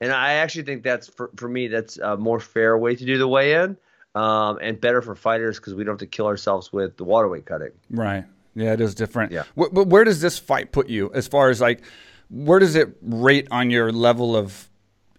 [0.00, 3.18] and I actually think that's for for me that's a more fair way to do
[3.18, 3.76] the weigh in.
[4.14, 7.46] Um, and better for fighters because we don't have to kill ourselves with the waterweight
[7.46, 7.70] cutting.
[7.90, 8.24] Right.
[8.54, 9.30] Yeah, it is different.
[9.30, 9.44] Yeah.
[9.56, 11.82] But where does this fight put you as far as like,
[12.28, 14.67] where does it rate on your level of,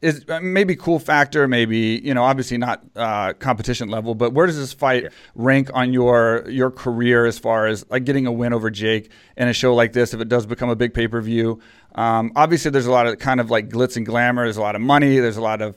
[0.01, 4.45] is uh, maybe cool factor, maybe you know, obviously not uh, competition level, but where
[4.45, 8.53] does this fight rank on your your career as far as like getting a win
[8.53, 11.19] over Jake in a show like this if it does become a big pay per
[11.21, 11.59] view?
[11.95, 14.43] Um, obviously, there's a lot of kind of like glitz and glamour.
[14.45, 15.19] There's a lot of money.
[15.19, 15.75] There's a lot of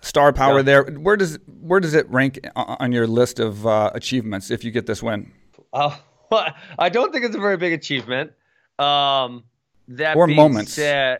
[0.00, 0.62] star power Yeah.
[0.62, 0.84] there.
[0.84, 4.86] Where does where does it rank on your list of uh, achievements if you get
[4.86, 5.30] this win?
[5.72, 5.94] Uh,
[6.78, 8.32] I don't think it's a very big achievement.
[8.78, 9.44] Um,
[9.88, 10.72] that Or moments.
[10.72, 11.18] said-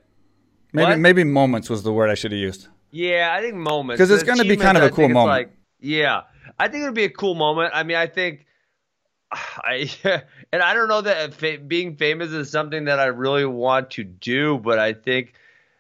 [0.79, 0.99] Maybe What?
[0.99, 2.69] maybe moments was the word I should have used.
[2.91, 3.99] yeah, I think moments.
[3.99, 5.29] Because it's gonna be kind of a cool moment.
[5.29, 6.23] Like, yeah,
[6.59, 7.73] I think it would be a cool moment.
[7.75, 8.47] I mean, I think.
[9.33, 9.91] I
[10.53, 14.05] and I don't know that fa- being famous is something that I really want to
[14.05, 15.35] do, but I think,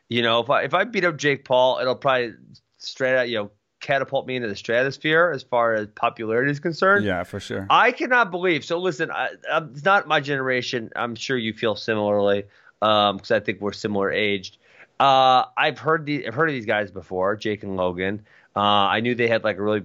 [0.09, 2.35] you know, if I if I beat up Jake Paul, it'll probably
[2.77, 7.05] straight out, you know, catapult me into the stratosphere as far as popularity is concerned.
[7.05, 7.67] Yeah, for sure.
[7.71, 8.65] I cannot believe.
[8.65, 9.31] So listen, I,
[9.73, 10.91] it's not my generation.
[10.97, 12.45] I'm sure you feel similarly
[12.83, 14.58] um, because I think we're similar aged.
[14.99, 18.27] Uh, I've heard the I've heard of these guys before, Jake and Logan.
[18.57, 19.85] Uh, I knew they had like a really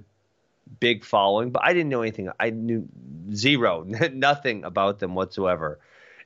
[0.79, 2.29] big following, but I didn't know anything.
[2.39, 2.87] I knew
[3.31, 5.79] zero, nothing about them whatsoever,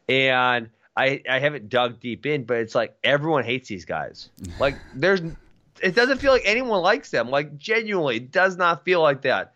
[0.08, 2.46] and I I haven't dug deep in.
[2.46, 4.30] But it's like everyone hates these guys.
[4.60, 5.22] Like there's,
[5.84, 7.30] it doesn't feel like anyone likes them.
[7.30, 9.54] Like genuinely, it does not feel like that.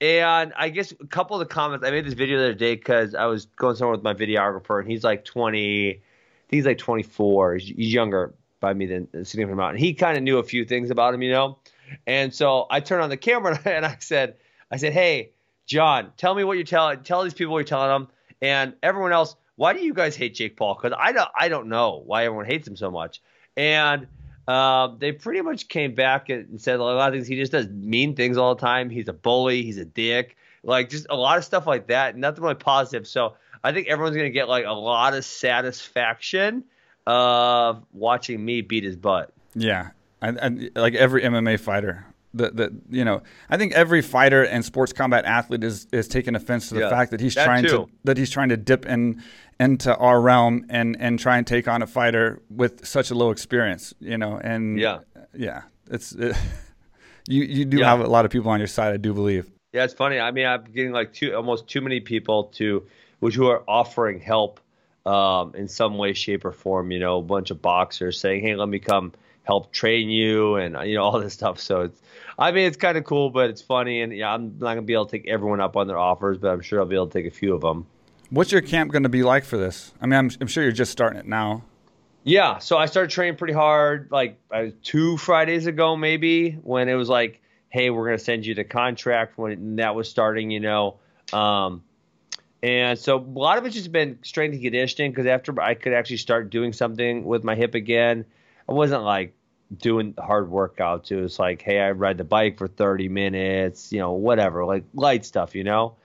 [0.00, 2.76] And I guess a couple of the comments I made this video the other day
[2.76, 6.02] because I was going somewhere with my videographer, and he's like 20, I think
[6.48, 7.56] he's like 24.
[7.56, 9.70] He's, he's younger by me than a significant amount.
[9.72, 11.58] And he kind of knew a few things about him, you know.
[12.06, 14.36] And so I turned on the camera and I said,
[14.70, 15.32] I said, hey,
[15.66, 17.02] John, tell me what you're telling.
[17.02, 18.08] Tell these people what you're telling them,
[18.40, 19.36] and everyone else.
[19.56, 20.78] Why do you guys hate Jake Paul?
[20.80, 23.20] Because I don't, I don't know why everyone hates him so much.
[23.56, 24.06] And
[24.46, 27.26] uh, they pretty much came back and said a lot of things.
[27.26, 28.88] He just does mean things all the time.
[28.88, 29.62] He's a bully.
[29.62, 30.36] He's a dick.
[30.62, 32.16] Like just a lot of stuff like that.
[32.16, 33.06] Nothing really positive.
[33.06, 36.64] So I think everyone's gonna get like a lot of satisfaction
[37.12, 39.32] of watching me beat his butt.
[39.54, 39.90] Yeah,
[40.20, 44.64] and, and like every MMA fighter, the the you know, I think every fighter and
[44.64, 47.64] sports combat athlete is is taking offense to the Yeah, fact that he's that trying
[47.66, 49.22] to that he's trying to dip in
[49.58, 53.30] into our realm and and try and take on a fighter with such a low
[53.30, 54.98] experience, you know, and Yeah.
[55.34, 56.36] yeah, it's it,
[57.28, 57.86] you you do Yeah.
[57.90, 59.50] have a lot of people on your side, I do believe.
[59.72, 60.18] Yeah, it's funny.
[60.20, 62.86] I mean, I'm getting like too almost too many people to
[63.20, 64.60] which who are offering help
[65.08, 66.90] um, in some way, shape, or form.
[66.90, 70.76] You know, a bunch of boxers saying, "Hey, let me come help train you," and
[70.88, 71.58] you know all this stuff.
[71.58, 72.00] So it's,
[72.38, 74.92] I mean, it's kind of cool, but it's funny, and yeah, I'm not gonna be
[74.92, 77.12] able to take everyone up on their offers, but I'm sure I'll be able to
[77.12, 77.86] take a few of them.
[78.30, 79.94] What's your camp going to be like for this?
[80.02, 81.62] I mean, I'm, I'm sure you're just starting it now.
[82.24, 86.94] Yeah, so I started training pretty hard, like uh, two Fridays ago, maybe when it
[86.94, 87.40] was like,
[87.70, 90.98] "Hey, we're gonna send you the contract." When that was starting, you know,
[91.32, 91.82] um,
[92.62, 95.92] and so a lot of it's just been strength and conditioning because after I could
[95.92, 98.24] actually start doing something with my hip again,
[98.68, 99.34] I wasn't like
[99.76, 101.10] doing hard workouts.
[101.10, 104.84] It was like, "Hey, I ride the bike for 30 minutes," you know, whatever, like
[104.94, 105.96] light stuff, you know.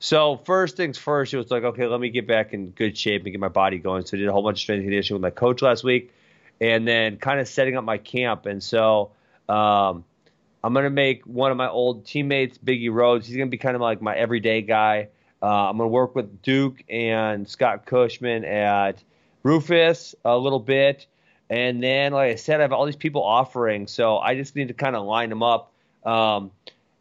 [0.00, 3.22] So first things first, it was like, okay, let me get back in good shape
[3.22, 4.04] and get my body going.
[4.04, 6.12] So I did a whole bunch of strength and conditioning with my coach last week,
[6.60, 8.46] and then kind of setting up my camp.
[8.46, 9.12] And so
[9.48, 10.04] um,
[10.64, 13.28] I'm gonna make one of my old teammates, Biggie Rhodes.
[13.28, 15.08] He's gonna be kind of like my everyday guy.
[15.42, 19.02] Uh, I'm gonna work with Duke and Scott Cushman at
[19.42, 21.06] Roufus a little bit,
[21.50, 24.68] and then, like I said, I have all these people offering, so I just need
[24.68, 25.72] to kind of line them up.
[26.04, 26.50] Um,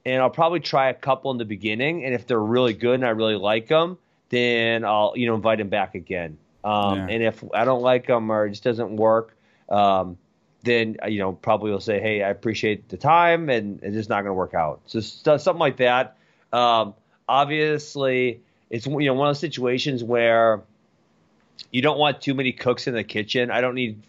[0.06, 3.06] and I'll probably try a couple in the beginning, and if they're really good and
[3.06, 3.98] I really like them,
[4.30, 6.38] then I'll you know invite them back again.
[6.64, 7.08] Um, Yeah.
[7.10, 9.36] And if I don't like them or it just doesn't work,
[9.70, 10.18] um,
[10.64, 14.22] then you know probably will say, hey, I appreciate the time, and it's just not
[14.22, 14.82] going to work out.
[14.88, 16.18] So something like that.
[16.52, 16.96] Um,
[17.32, 20.62] obviously, it's you know one of those situations where
[21.72, 23.50] you don't want too many cooks in the kitchen.
[23.52, 24.02] I don't need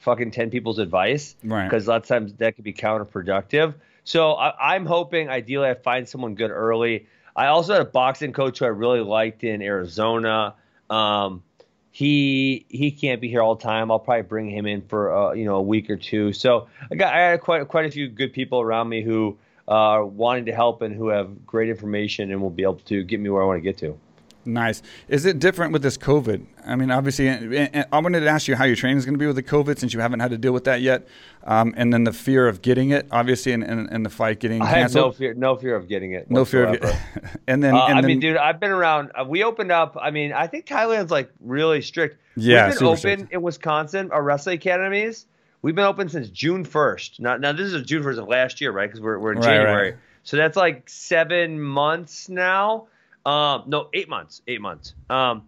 [0.00, 1.64] fucking ten people's advice Right.
[1.66, 3.74] because a lot of times that could be counterproductive.
[4.04, 7.06] So I, I'm hoping ideally I find someone good early.
[7.36, 10.54] I also had a boxing coach who I really liked in Arizona.
[10.90, 11.42] Um,
[11.90, 13.90] he he can't be here all the time.
[13.90, 16.32] I'll probably bring him in for uh, you know a week or two.
[16.32, 19.36] So I got I had quite quite a few good people around me who
[19.68, 23.20] uh, wanting to help and who have great information and will be able to get
[23.20, 23.96] me where I want to get to.
[24.44, 24.82] Nice.
[25.08, 26.46] Is it different with this COVID?
[26.66, 29.26] I mean, obviously, I wanted to ask you how your training is going to be
[29.26, 31.06] with the COVID since you haven't had to deal with that yet,
[31.44, 34.62] um, and then the fear of getting it, obviously, and, and, and the fight getting
[34.62, 35.04] I canceled.
[35.04, 36.30] have no fear, no fear of getting it.
[36.30, 36.94] No fear whatsoever.
[36.94, 37.40] of it.
[37.46, 39.10] and then, Uh, and I then mean, dude, I've been around.
[39.14, 39.98] Uh, we opened up.
[40.00, 42.16] I mean, I think Thailand's like really strict.
[42.34, 43.32] Yeah, we've been open strict.
[43.32, 44.10] in Wisconsin.
[44.12, 45.26] Our wrestling academies.
[45.62, 47.18] We've been open since June first.
[47.20, 48.86] Now, now this is June first of last year, right?
[48.88, 49.90] Because we're we're in Right, January.
[49.92, 49.98] right.
[50.22, 52.86] So that's like seven months now.
[53.26, 54.42] Um, no, eight months.
[54.46, 54.94] Eight months.
[55.10, 55.42] Um,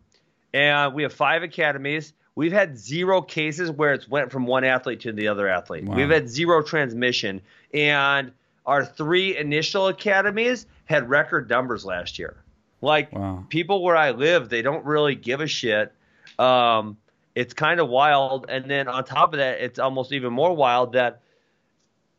[0.53, 2.13] and we have five academies.
[2.35, 5.85] We've had zero cases where it's went from one athlete to the other athlete.
[5.85, 5.97] Wow.
[5.97, 7.41] We've had zero transmission,
[7.75, 8.33] and
[8.67, 12.37] our three initial academies had record numbers last year.
[12.81, 13.45] Like Wow.
[13.49, 15.93] people where I live, they don't really give a shit.
[16.39, 16.97] Um,
[17.41, 20.93] it's kind of wild, and then on top of that, it's almost even more wild
[20.93, 21.23] that,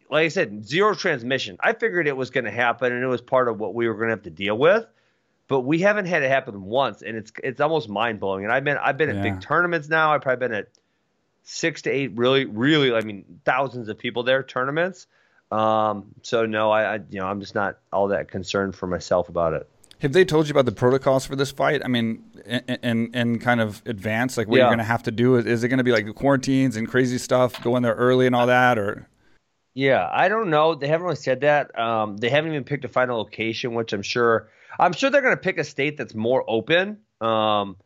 [0.10, 1.58] like I said, zero transmission.
[1.60, 3.94] I figured it was going to happen, and it was part of what we were
[3.94, 4.88] going to have to deal with.
[5.48, 8.46] But we haven't had it happen once, and it's it's almost mind blowing.
[8.46, 10.12] And I've been I've been at big tournaments now.
[10.12, 10.70] I've probably been at
[11.44, 15.06] six to eight really really I mean thousands of people there tournaments.
[15.52, 19.30] Um, so no, I, I you know I'm just not all that concerned for myself
[19.30, 19.70] about it.
[20.02, 21.82] Have they told you about the protocols for this fight?
[21.86, 24.70] I mean, in, in, in kind of advance, like what you're Yeah.
[24.70, 25.36] going to have to do?
[25.36, 28.36] Is it going to be like quarantines and crazy stuff, go in there early and
[28.36, 29.08] all that, or?
[29.74, 30.76] Yeah, I don't know.
[30.76, 31.78] They haven't really said that.
[31.80, 34.50] Um, they haven't even picked a final location, which I'm sure.
[34.80, 36.98] I'm sure they're going to pick a state that's more open.
[37.22, 37.78] Um,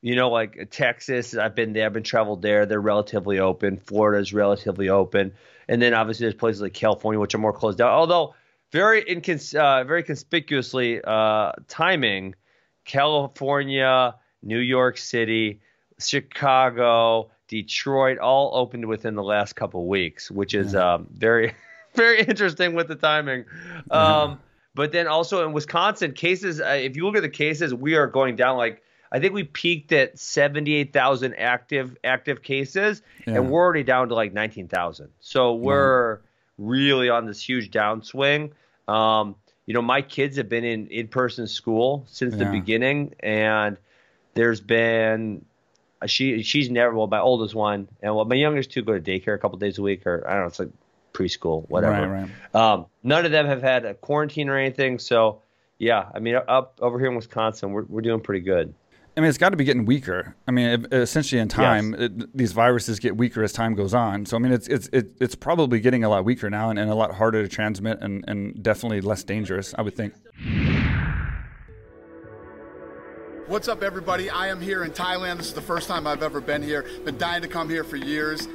[0.00, 1.36] you know, like Texas.
[1.36, 1.86] I've been there.
[1.86, 2.66] I've been traveled there.
[2.66, 3.78] They're relatively open.
[3.78, 5.32] Florida's relatively open,
[5.68, 7.90] and then obviously there's places like California, which are more closed down.
[7.90, 8.34] Although
[8.74, 12.34] very incons- uh, very conspicuously uh, timing,
[12.84, 15.60] California, New York City,
[16.00, 21.54] Chicago, Detroit, all opened within the last couple of weeks, which is um, very,
[21.94, 23.44] very interesting with the timing.
[23.92, 24.40] Um,
[24.74, 26.60] but then also in Wisconsin, cases.
[26.60, 28.56] Uh, if you look at the cases, we are going down.
[28.56, 33.34] Like I think we peaked at seventy-eight thousand active active cases, Yeah.
[33.34, 35.10] and we're already down to like nineteen thousand.
[35.20, 36.18] So we're
[36.58, 38.50] really on this huge downswing.
[38.88, 43.78] Um, you know, my kids have been in in-person school since the beginning, and
[44.34, 45.44] there's been
[46.02, 49.00] uh, she she's never well my oldest one and well my youngest two go to
[49.00, 50.70] daycare a couple days a week or I don't know it's like
[51.12, 52.08] preschool whatever.
[52.08, 55.40] Right, Um, none of them have had a quarantine or anything, so
[55.78, 58.74] yeah, I mean up over here in Wisconsin we're we're doing pretty good.
[59.16, 60.34] I mean, it's got to be getting weaker.
[60.48, 64.26] I mean, it- essentially, in time, it, these viruses get weaker as time goes on.
[64.26, 66.90] So, I mean, it's it's it, it's probably getting a lot weaker now, and, and
[66.90, 69.72] a lot harder to transmit, and, and definitely less dangerous.
[69.78, 70.14] I would think.
[73.46, 74.30] What's up, everybody?
[74.30, 75.36] I am here in Thailand.
[75.36, 76.84] This is the first time I've ever been here.
[77.04, 78.48] Been dying to come here for years.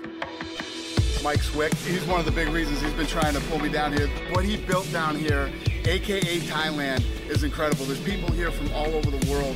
[1.24, 3.93] Mike Swick, he's one of the big reasons he's been trying to pull me down
[3.93, 4.07] here.
[4.32, 5.51] What he built down here,
[5.86, 7.86] AKA Thailand, is incredible.
[7.86, 9.55] There's people here from all over the world.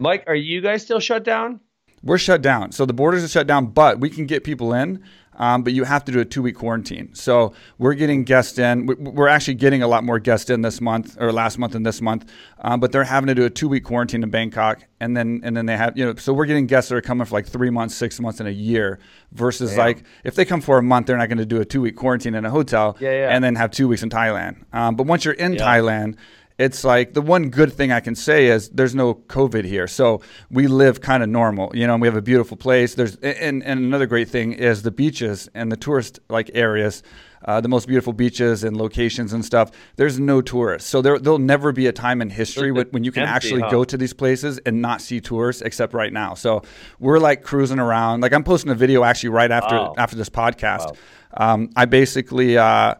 [0.00, 1.60] Mike, are you guys still shut down?
[2.02, 5.02] We're shut down, so the borders are shut down, but we can get people in.
[5.36, 7.14] Um, but you have to do a two week quarantine.
[7.14, 8.84] So we're getting guests in.
[8.86, 11.86] We- We're actually getting a lot more guests in this month or last month and
[11.86, 12.30] this month.
[12.60, 15.56] Um, but they're having to do a two week quarantine in Bangkok, and then and
[15.56, 16.14] then they have you know.
[16.16, 18.52] So we're getting guests that are coming for like three months, six months, and a
[18.52, 18.98] year.
[19.32, 21.80] Versus like if they come for a month, they're not going to do a two
[21.82, 23.28] week quarantine in a hotel, Yeah, yeah.
[23.34, 24.56] and then have two weeks in Thailand.
[24.74, 25.60] Um, but once you're in Yeah.
[25.66, 26.16] Thailand
[26.60, 30.20] it's like the one good thing I can say is there's no COVID here, so
[30.50, 31.74] we live kind of normal.
[31.74, 32.94] You know, and we have a beautiful place.
[32.94, 37.02] There's and, and another great thing is the beaches and the tourist like areas,
[37.46, 39.70] uh, the most beautiful beaches and locations and stuff.
[39.96, 43.12] There's no tourists, so there there'll never be a time in history when, when you
[43.12, 43.70] can Empty, actually huh?
[43.70, 46.34] go to these places and not see tourists except right now.
[46.34, 46.62] So
[46.98, 48.20] we're like cruising around.
[48.20, 49.94] Like I'm posting a video actually right after Wow.
[49.96, 50.94] after this podcast.
[51.32, 52.58] Um, I basically.
[52.58, 52.96] Uh,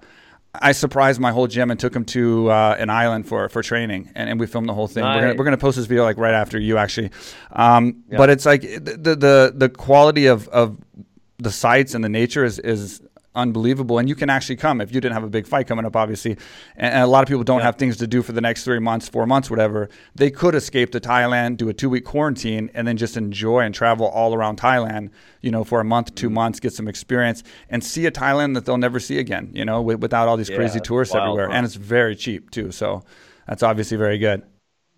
[0.55, 4.11] I surprised my whole gym and took him to uh, an island for for training,
[4.15, 5.05] and, and we filmed the whole thing.
[5.05, 7.11] We're gonna we're gonna post this video like right after you actually,
[7.53, 10.77] um, but it's like the the the quality of of
[11.39, 13.01] the sights and the nature is is
[13.35, 13.99] unbelievable.
[13.99, 16.33] And you can actually come if you didn't have a big fight coming up, obviously.
[16.77, 17.65] And, and a lot of people don't Yeah.
[17.65, 19.89] have things to do for the next three months, four months, whatever.
[20.15, 23.75] They could escape to Thailand, do a two week quarantine, and then just enjoy and
[23.75, 25.11] travel all around Thailand,
[25.41, 26.35] you know, for a month, two mm.
[26.35, 29.81] months, get some experience, and see a Thailand that they'll never see again, you know,
[29.83, 31.49] with, without all these Yeah, crazy tourists wild, everywhere.
[31.49, 31.53] huh?
[31.53, 32.71] And it's very cheap, too.
[32.73, 33.03] So
[33.47, 34.43] that's obviously very good.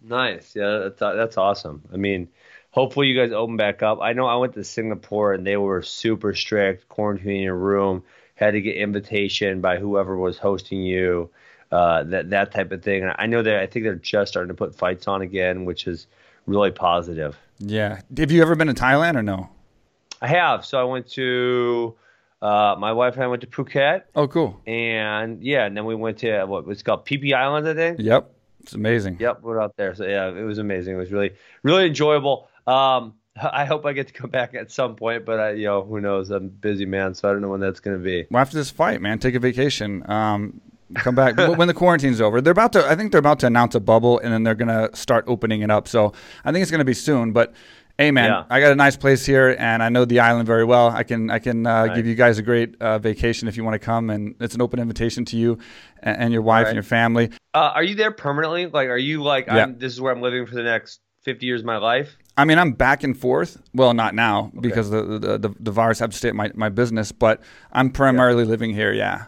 [0.03, 0.57] Nice.
[0.57, 1.83] Yeah, that's that's awesome.
[1.93, 2.29] I mean,
[2.71, 4.01] hopefully you guys open back up.
[4.01, 8.05] I know I went to Singapore and they were super strict, quarantining your room,
[8.45, 11.31] had to get invitation by whoever was hosting you,
[11.71, 13.03] uh, that that type of thing.
[13.03, 15.87] And I know that I think they're just starting to put fights on again, which
[15.87, 16.07] is
[16.47, 17.37] really positive.
[17.59, 18.01] Yeah.
[18.17, 19.49] Have you ever been to Thailand or no?
[20.21, 20.65] I have.
[20.65, 21.95] So I went to
[22.41, 24.61] uh, my wife and I went to Phuket, Oh, cool.
[24.67, 27.99] and yeah, and then we went to what was called Phi Phi Island, I think.
[28.01, 28.31] Yep.
[28.63, 29.17] It's amazing.
[29.21, 29.95] Yep, we're out there.
[29.95, 30.95] So yeah, it was amazing.
[30.95, 31.33] It was really,
[31.65, 32.49] really enjoyable.
[32.67, 33.15] Um,
[33.53, 36.01] I hope I get to come back at some point, but I, you know, who
[36.01, 36.31] knows?
[36.31, 38.27] I'm a busy man, so I don't know when that's going to be.
[38.31, 40.09] Well, after this fight, man, take a vacation.
[40.11, 40.61] Um,
[40.97, 42.41] come back when the quarantine's over.
[42.41, 42.87] They're about to.
[42.87, 45.71] I think they're about to announce a bubble, and then they're gonna start opening it
[45.71, 45.89] up.
[45.89, 46.13] So
[46.45, 47.33] I think it's gonna be soon.
[47.33, 47.55] But
[47.97, 48.45] hey, man, Yeah.
[48.51, 50.89] I got a nice place here, and I know the island very well.
[50.91, 53.75] I can I can uh, give you guys a great uh, vacation if you want
[53.75, 55.59] to come, and it's an open invitation to you
[56.03, 56.69] and, and your wife Right.
[56.69, 57.31] and your family.
[57.55, 58.67] Uh, are you there permanently?
[58.67, 59.63] Like, are you like, Yeah.
[59.65, 62.17] I'm, this is where I'm living for the next 50 years of my life?
[62.37, 63.61] I mean, I'm back and forth.
[63.75, 66.71] Well, not now because the, the the the virus have to stay at my, my
[66.71, 67.41] business, but
[67.73, 68.93] I'm primarily living here.
[68.93, 69.27] Yeah,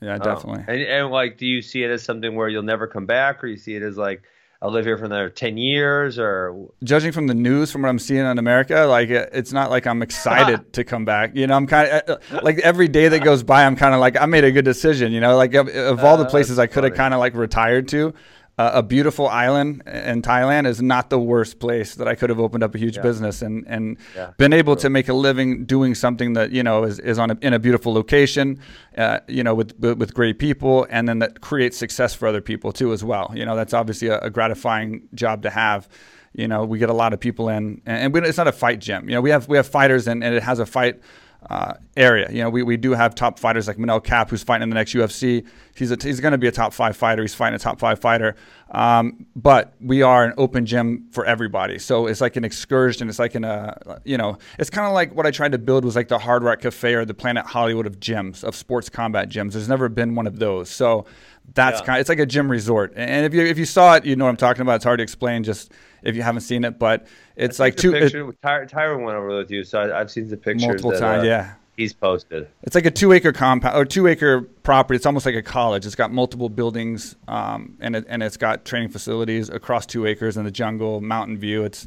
[0.00, 0.24] yeah, Oh.
[0.24, 0.64] definitely.
[0.68, 3.48] And, and like, do you see it as something where you'll never come back, or
[3.48, 4.22] you see it as like,
[4.62, 7.98] I'll live here for another 10 years, or judging from the news, from what I'm
[7.98, 11.34] seeing in America, like it- it's not like I'm excited to come back.
[11.34, 14.16] You know, I'm kind of like every day that goes by, I'm kind of like
[14.20, 15.10] I made a good decision.
[15.12, 17.34] You know, like of, of all the Uh, places I could have kind of like
[17.34, 18.14] retired to,
[18.58, 22.40] uh, a beautiful island in Thailand is not the worst place that I could have
[22.40, 25.94] opened up a huge business and and Yeah, been able to make a living doing
[25.94, 28.58] something that you know is, is on a, in a beautiful location,
[28.96, 32.72] uh, you know, with with great people, and then that creates success for other people
[32.72, 33.30] too as well.
[33.34, 35.88] You know, that's obviously a, a gratifying job to have.
[36.32, 38.52] You know, we get a lot of people in, and, and we, it's not a
[38.52, 39.08] fight gym.
[39.08, 41.00] You know, we have we have fighters, and, and it has a fight
[41.50, 42.28] uh, area.
[42.30, 44.74] You know, we, we do have top fighters like Manel Kape, who's fighting in the
[44.74, 45.46] next UFC.
[45.78, 47.22] He's a, he's going to be a top five fighter.
[47.22, 48.34] He's fighting a top five fighter.
[48.70, 51.78] Um, but we are an open gym for everybody.
[51.78, 53.08] So it's like an excursion.
[53.08, 55.84] It's like an uh, you know, it's kind of like what I tried to build
[55.84, 59.28] was like the Hard Rock Cafe or the Planet Hollywood of gyms of sports combat
[59.28, 59.52] gyms.
[59.52, 60.68] There's never been one of those.
[60.68, 61.06] So
[61.54, 61.86] that's Yeah.
[61.86, 62.00] kind.
[62.00, 62.92] It's like a gym resort.
[62.96, 64.76] And if you if you saw it, you know what I'm talking about.
[64.76, 65.72] It's hard to explain just
[66.02, 67.06] if you haven't seen it, but
[67.36, 67.94] it's like two.
[67.94, 70.92] it- picture, Ty- Tyron went over with you, so I, I've seen the pictures multiple
[70.92, 71.54] times, uh, yeah.
[71.76, 72.48] He's posted.
[72.62, 74.96] It's like a two acre compound or two acre property.
[74.96, 75.86] It's almost like a college.
[75.86, 80.36] It's got multiple buildings, um, and it, and it's got training facilities across two acres
[80.36, 81.64] in the jungle, mountain view.
[81.64, 81.86] It's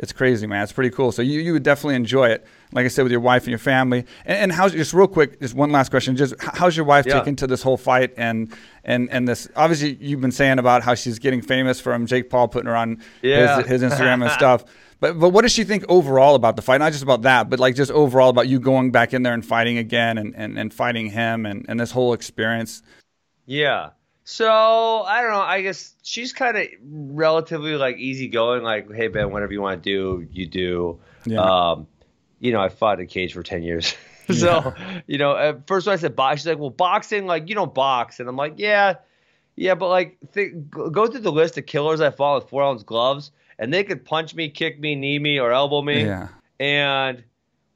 [0.00, 0.62] it's crazy, man.
[0.62, 1.10] It's pretty cool.
[1.10, 2.46] So you, you would definitely enjoy it.
[2.70, 4.04] Like I said, with your wife and your family.
[4.26, 6.14] And, and how's just real quick, just one last question.
[6.14, 7.18] Just how's your wife Yeah.
[7.18, 9.48] taken to this whole fight and and and this?
[9.56, 13.02] Obviously, you've been saying about how she's getting famous from Jake Paul putting her on
[13.22, 13.56] Yeah.
[13.62, 14.64] his, his Instagram and stuff.
[15.00, 16.78] But but what does she think overall about the fight?
[16.78, 19.44] Not just about that, but like just overall about you going back in there and
[19.44, 22.82] fighting again and, and, and fighting him and, and this whole experience.
[23.46, 23.90] Yeah.
[24.24, 25.40] So I don't know.
[25.40, 28.62] I guess she's kind of relatively like easygoing.
[28.62, 31.00] Like, hey Ben, whatever you want to do, you do.
[31.24, 31.40] Yeah.
[31.40, 31.86] Um,
[32.40, 33.94] you know, I fought in a cage for ten years.
[34.30, 34.74] so
[35.06, 37.72] you know, at first when I said box, she's like, well, boxing, like you don't
[37.72, 38.96] box, and I'm like, yeah,
[39.56, 42.82] yeah, but like th- go through the list of killers I fought with four ounce
[42.82, 46.04] gloves, and they could punch me, kick me, knee me, or elbow me.
[46.04, 46.28] Yeah.
[46.60, 47.22] And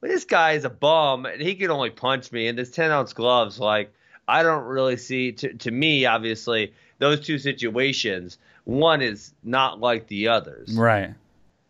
[0.01, 2.47] this guy is a bum, and he can only punch me.
[2.47, 3.93] And this 10 ounce gloves, like,
[4.27, 10.07] I don't really see, to, to me, obviously, those two situations, one is not like
[10.07, 10.73] the others.
[10.77, 11.13] Right.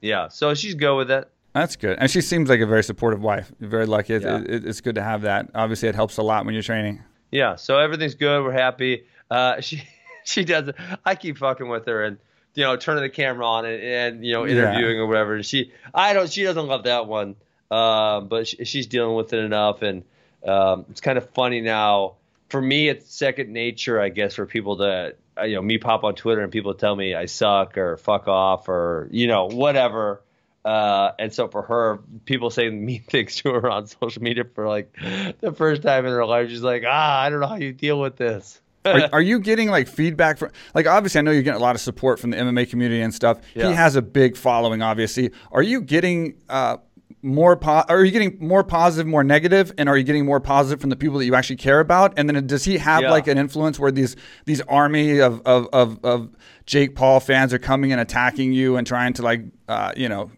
[0.01, 0.27] Yeah.
[0.27, 1.29] So she's good with it.
[1.53, 1.97] That's good.
[1.99, 3.51] And she seems like a very supportive wife.
[3.59, 4.13] You're very lucky.
[4.15, 4.41] It, Yeah.
[4.41, 5.49] it, it's good to have that.
[5.53, 7.01] Obviously, it helps a lot when you're training.
[7.31, 7.55] Yeah.
[7.55, 8.43] So everything's good.
[8.43, 9.05] We're happy.
[9.29, 9.83] Uh, she,
[10.23, 10.75] she does, It.
[11.05, 12.17] I keep fucking with her and,
[12.55, 14.53] you know, turning the camera on and, and you know, Yeah.
[14.53, 15.35] interviewing or whatever.
[15.35, 17.35] And she, I don't, she doesn't love that one.
[17.71, 19.81] Um, but she, she's dealing with it enough.
[19.81, 20.03] And,
[20.45, 22.15] um, it's kind of funny now.
[22.49, 26.03] For me, it's second nature, I guess, for people to, uh, you know, me pop
[26.03, 30.21] on Twitter and people tell me I suck or fuck off or, you know, whatever.
[30.63, 34.67] Uh, and so for her, people saying mean things to her on social media for
[34.67, 34.95] like
[35.41, 37.99] the first time in her life, she's like, ah, I don't know how you deal
[37.99, 38.61] with this.
[38.85, 41.75] Are, are you getting like feedback from like obviously I know you're getting a lot
[41.75, 43.39] of support from the MMA community and stuff.
[43.55, 43.69] Yeah.
[43.69, 45.31] He has a big following, obviously.
[45.51, 46.77] Are you getting uh,
[47.21, 50.81] more po- are you getting more positive, more negative, and are you getting more positive
[50.81, 52.13] from the people that you actually care about?
[52.17, 53.11] And then does he have Yeah.
[53.11, 54.15] like an influence where these
[54.45, 58.85] these army of, of, of, of Jake Paul fans are coming and attacking you and
[58.85, 60.31] trying to like uh, you know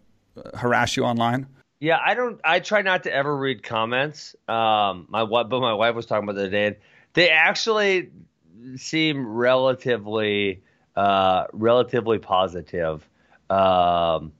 [0.54, 1.48] harass you online?
[1.80, 2.40] Yeah, I don't.
[2.44, 4.34] I try not to ever read comments.
[4.48, 6.78] Um, my wife, but my wife was talking about the other day.
[7.12, 8.10] They actually
[8.76, 10.62] seem relatively,
[10.94, 13.08] uh, relatively positive.
[13.50, 14.32] Um,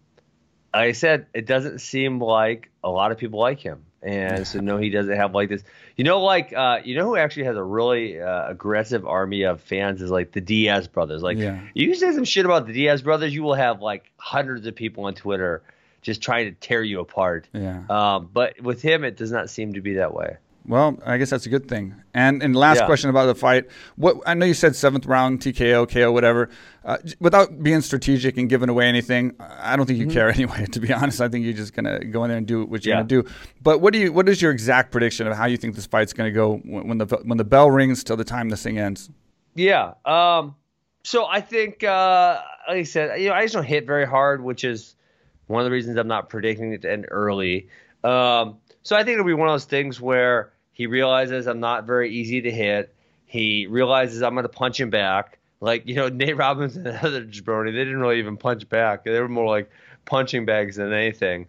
[0.75, 4.61] like I said, it doesn't seem like a lot of people like him, and so
[4.61, 5.63] no, he doesn't have like this.
[5.97, 9.61] You know, like uh, you know who actually has a really uh, aggressive army of
[9.63, 11.23] fans is like the Diaz brothers.
[11.23, 11.61] Like Yeah.
[11.73, 15.05] you say some shit about the Diaz brothers, you will have like hundreds of people
[15.05, 15.63] on Twitter
[16.03, 17.49] just trying to tear you apart.
[17.53, 17.83] Yeah.
[17.89, 20.37] Um, but with him, it does not seem to be that way.
[20.69, 21.95] Well, I guess that's a good thing.
[22.13, 22.87] And and last Yeah.
[22.87, 23.67] question about the fight.
[23.97, 26.49] What I know you said seventh round TKO, KO, whatever.
[26.85, 30.67] Uh, without being strategic and giving away anything, I don't think you care anyway.
[30.67, 32.95] To be honest, I think you're just gonna go in there and do what you're
[32.97, 33.15] Mm-hmm.
[33.15, 33.21] Yeah.
[33.21, 33.29] gonna do.
[33.63, 34.13] But what do you?
[34.13, 36.99] What is your exact prediction of how you think this fight's gonna go when, when
[36.99, 39.09] the when the bell rings till the time this thing ends?
[39.55, 39.93] Yeah.
[40.05, 40.55] Um,
[41.05, 44.43] so I think, uh, like I said, you know, I just don't hit very hard,
[44.43, 44.97] which is
[45.47, 47.69] one of the reasons I'm not predicting it to end early.
[48.03, 51.87] Um, so I think it'll be one of those things where he realizes I'm not
[51.87, 52.95] very easy to hit.
[53.25, 55.39] He realizes I'm going to punch him back.
[55.63, 59.03] Like, you know, Nate Robinson and the other jabroni, they didn't really even punch back.
[59.05, 59.71] They were more like
[60.05, 61.47] punching bags than anything.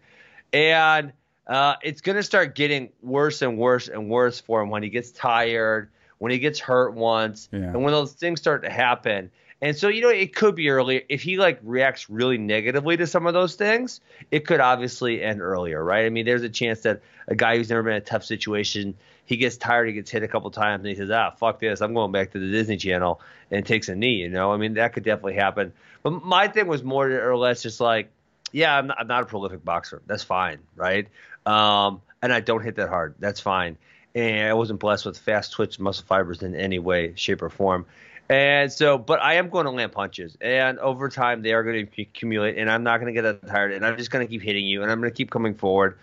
[0.53, 1.11] And
[1.45, 4.87] uh, it's going to start getting worse and worse and worse for him when he
[4.87, 7.59] gets tired, when he gets hurt once, Yeah.
[7.59, 9.29] and when those things start to happen.
[9.61, 11.01] And so, you know, it could be earlier.
[11.09, 15.41] If he like reacts really negatively to some of those things, it could obviously end
[15.41, 16.05] earlier, right?
[16.05, 18.93] I mean, there's a chance that a guy who's never been in a tough situation,
[19.25, 21.81] he gets tired, he gets hit a couple times, and he says, ah, fuck this,
[21.81, 24.53] I'm going back to the Disney Channel and takes a knee, you know?
[24.53, 25.73] I mean, that could definitely happen.
[26.03, 28.11] But my thing was more or less just like,
[28.51, 30.01] yeah, I'm not, I'm not a prolific boxer.
[30.05, 31.07] That's fine, right?
[31.47, 33.15] Um, and I don't hit that hard.
[33.19, 33.77] That's fine.
[34.13, 37.85] And I wasn't blessed with fast twitch muscle fibers in any way, shape, or form.
[38.29, 41.87] And so, but I am going to land punches, and over time they are going
[41.87, 44.29] to accumulate, and I'm not going to get that tired, and I'm just going to
[44.29, 45.97] keep hitting you, and I'm going to keep coming forward.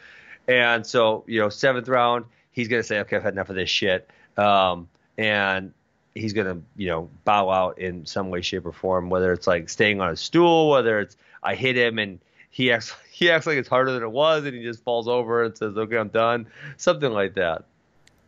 [0.48, 3.56] And so, you know, seventh round, he's going to say, okay, I've had enough of
[3.56, 4.08] this shit,
[4.38, 5.74] um, and
[6.14, 9.46] he's going to, you know, bow out in some way, shape, or form, whether it's
[9.46, 12.20] like staying on a stool, whether it's I hit him and
[12.50, 15.44] he acts he acts like it's harder than it was, and he just falls over
[15.44, 16.46] and says, okay, I'm done,
[16.78, 17.64] something like that.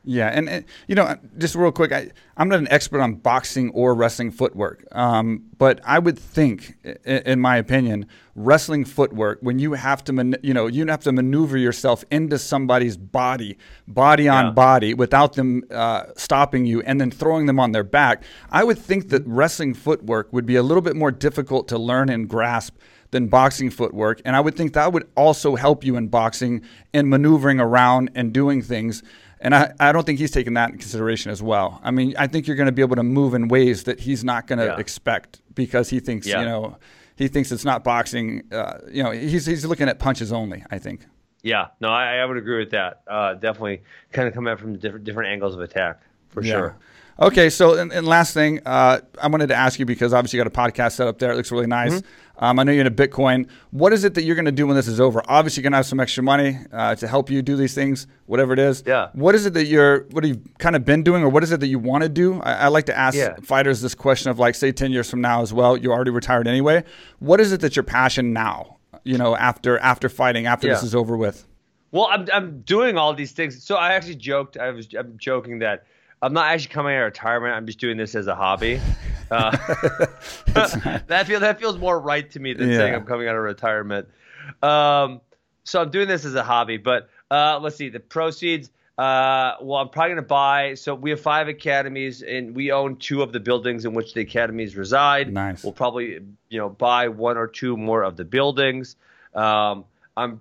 [0.09, 3.71] Yeah, and, and you know, just real quick, I, I'm not an expert on boxing
[3.71, 9.73] or wrestling footwork, um, but I would think, in my opinion, wrestling footwork when you
[9.73, 14.45] have to, man, you know, you have to maneuver yourself into somebody's body, body on
[14.47, 14.51] Yeah.
[14.53, 18.23] body, without them uh, stopping you, and then throwing them on their back.
[18.49, 22.11] I would think that wrestling footwork would be a little bit more difficult to learn
[22.11, 22.77] and grasp
[23.11, 24.21] than boxing footwork.
[24.25, 28.33] And I would think that would also help you in boxing in maneuvering around and
[28.33, 29.03] doing things.
[29.41, 31.81] And I, I don't think he's taking that in consideration as well.
[31.85, 34.25] I mean, I think you're going to be able to move in ways that he's
[34.25, 34.79] not going to Yeah.
[34.79, 36.41] expect because he thinks, Yeah.
[36.41, 36.79] you know,
[37.17, 38.45] he thinks it's not boxing.
[38.51, 41.07] Uh, you know, he's, he's looking at punches only, I think.
[41.43, 43.03] Yeah, no, I, I would agree with that.
[43.07, 46.77] Uh, definitely, kind of come at from different different angles of attack for sure.
[47.19, 50.45] Okay, so and, and last thing, uh, I wanted to ask you because obviously you
[50.45, 51.33] got a podcast set up there.
[51.33, 51.95] It looks really nice.
[51.95, 52.45] Mm-hmm.
[52.45, 53.49] Um, I know you're into Bitcoin.
[53.71, 55.23] What is it that you're going to do when this is over?
[55.27, 58.07] Obviously, you're going to have some extra money uh, to help you do these things,
[58.27, 58.83] whatever it is.
[58.87, 59.09] Yeah.
[59.15, 60.03] What is it that you're?
[60.11, 62.11] What have you kind of been doing, or what is it that you want to
[62.11, 62.43] do?
[62.43, 63.37] I, I like to ask Yeah.
[63.43, 65.75] fighters this question of like, say, ten years from now as well.
[65.75, 66.85] You're already retired anyway.
[67.21, 68.77] What is it that your passion now?
[69.05, 71.47] You know, after after fighting, after this is over with.
[71.93, 73.65] Well, I'm I'm doing all these things.
[73.65, 74.59] So I actually joked.
[74.59, 75.87] I was I'm joking that
[76.27, 77.55] I'm not actually coming out of retirement.
[77.55, 78.81] I'm just doing this as a hobby.
[79.29, 79.51] Uh,
[81.09, 84.07] that feels that feels more right to me than saying I'm coming out of retirement.
[84.63, 85.21] Um,
[85.65, 86.77] so I'm doing this as a hobby.
[86.77, 88.71] But uh, let's see the proceeds.
[88.97, 90.75] Uh, well, I'm probably going to buy.
[90.75, 94.21] So we have five academies, and we own two of the buildings in which the
[94.21, 95.33] academies reside.
[95.33, 95.65] Nice.
[95.65, 98.95] We'll probably, you know, buy one or two more of the buildings.
[99.35, 100.39] Um, I'm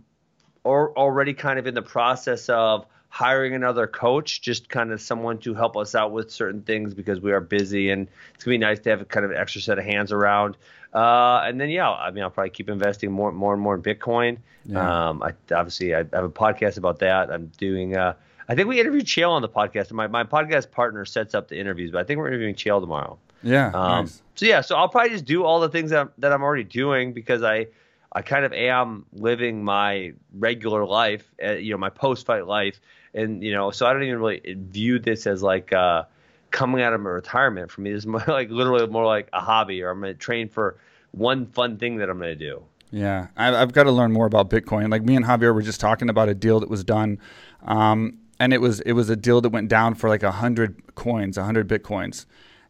[0.64, 5.38] or already kind of in the process of hiring another coach, just kind of someone
[5.38, 8.58] to help us out with certain things because we are busy and it's gonna be
[8.58, 10.58] nice to have a kind of extra set of hands around.
[10.94, 13.82] Uh, and then yeah, I mean I'll probably keep investing more, more and more in
[13.82, 14.40] Bitcoin.
[14.66, 15.08] Yeah.
[15.08, 17.32] Um, I obviously I have a podcast about that.
[17.32, 17.96] I'm doing.
[17.96, 18.16] Uh,
[18.50, 19.94] I think we interviewed Chael on the podcast.
[19.94, 23.18] My my podcast partner sets up the interviews, but I think we're interviewing Chael tomorrow.
[23.44, 23.68] Yeah.
[23.68, 24.22] Um, nice.
[24.36, 26.66] So yeah, so I'll probably just do all the things that I'm, that I'm already
[26.66, 27.68] doing because I
[28.16, 32.80] I kind of am living my regular life, uh, you know, my post fight life,
[33.16, 36.04] and you know, so I don't even really view this as like uh,
[36.52, 37.72] coming out of my retirement.
[37.72, 40.20] For me, this is more like literally more like a hobby, or I'm going to
[40.20, 40.78] train for
[41.12, 42.64] one fun thing that I'm going to do.
[42.92, 44.92] Yeah, I've got to learn more about Bitcoin.
[44.92, 47.20] Like me and Javier were just talking about a deal that was done,
[47.64, 50.96] um, and it was it was a deal that went down for like a hundred
[50.96, 52.26] coins, a hundred bitcoins,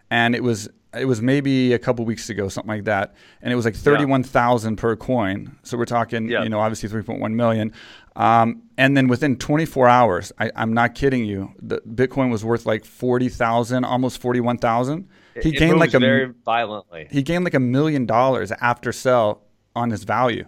[0.10, 3.56] and it was it was maybe a couple weeks ago, something like that, and it
[3.56, 5.56] was like thirty-one thousand per coin.
[5.64, 6.44] So we're talking, Yeah.
[6.44, 7.74] you know, obviously three point one million.
[8.18, 12.66] Um, and then within 24 hours, I, I'm not kidding you, the Bitcoin was worth
[12.66, 15.10] like 40,000, almost 41,000.
[15.42, 17.10] He it gained like a very violently.
[17.12, 19.44] he gained like a million dollars after sell
[19.76, 20.46] on his value.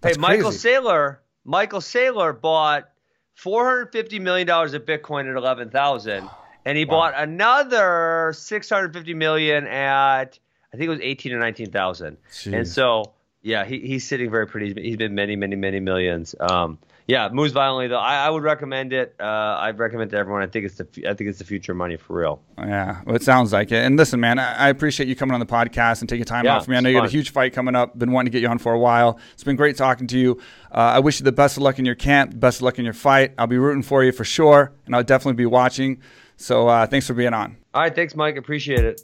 [0.00, 0.70] That's hey, Michael crazy.
[0.70, 2.88] Saylor, Michael Saylor bought
[3.34, 6.30] four hundred fifty million dollars of Bitcoin at eleven thousand,
[6.64, 10.38] and he bought another six hundred fifty million at
[10.72, 12.16] I think it was eighteen or nineteen thousand.
[12.46, 13.12] And so,
[13.42, 14.80] yeah, he, he's sitting very pretty.
[14.80, 16.34] He's been- many, many, many millions.
[16.40, 17.98] Um, yeah, moves violently though.
[17.98, 19.14] I, I would recommend it.
[19.20, 19.24] Uh,
[19.60, 20.40] I'd recommend it to everyone.
[20.40, 22.40] I think it's the I think it's the future of money for real.
[22.56, 23.84] Yeah, well, it sounds like it.
[23.84, 26.56] And listen, man, I I appreciate you coming on the podcast and taking time Yeah,
[26.56, 26.78] out for me.
[26.78, 27.98] I know you had a huge fight coming up.
[27.98, 29.18] Been wanting to get you on for a while.
[29.34, 30.40] It's been great talking to you.
[30.72, 32.86] Uh, I wish you the best of luck in your camp, best of luck in
[32.86, 33.34] your fight.
[33.36, 36.00] I'll be rooting for you for sure, and I'll definitely be watching.
[36.44, 37.56] So uh, thanks for being on.
[37.72, 38.36] All right, thanks, Mike.
[38.36, 39.00] Appreciate it.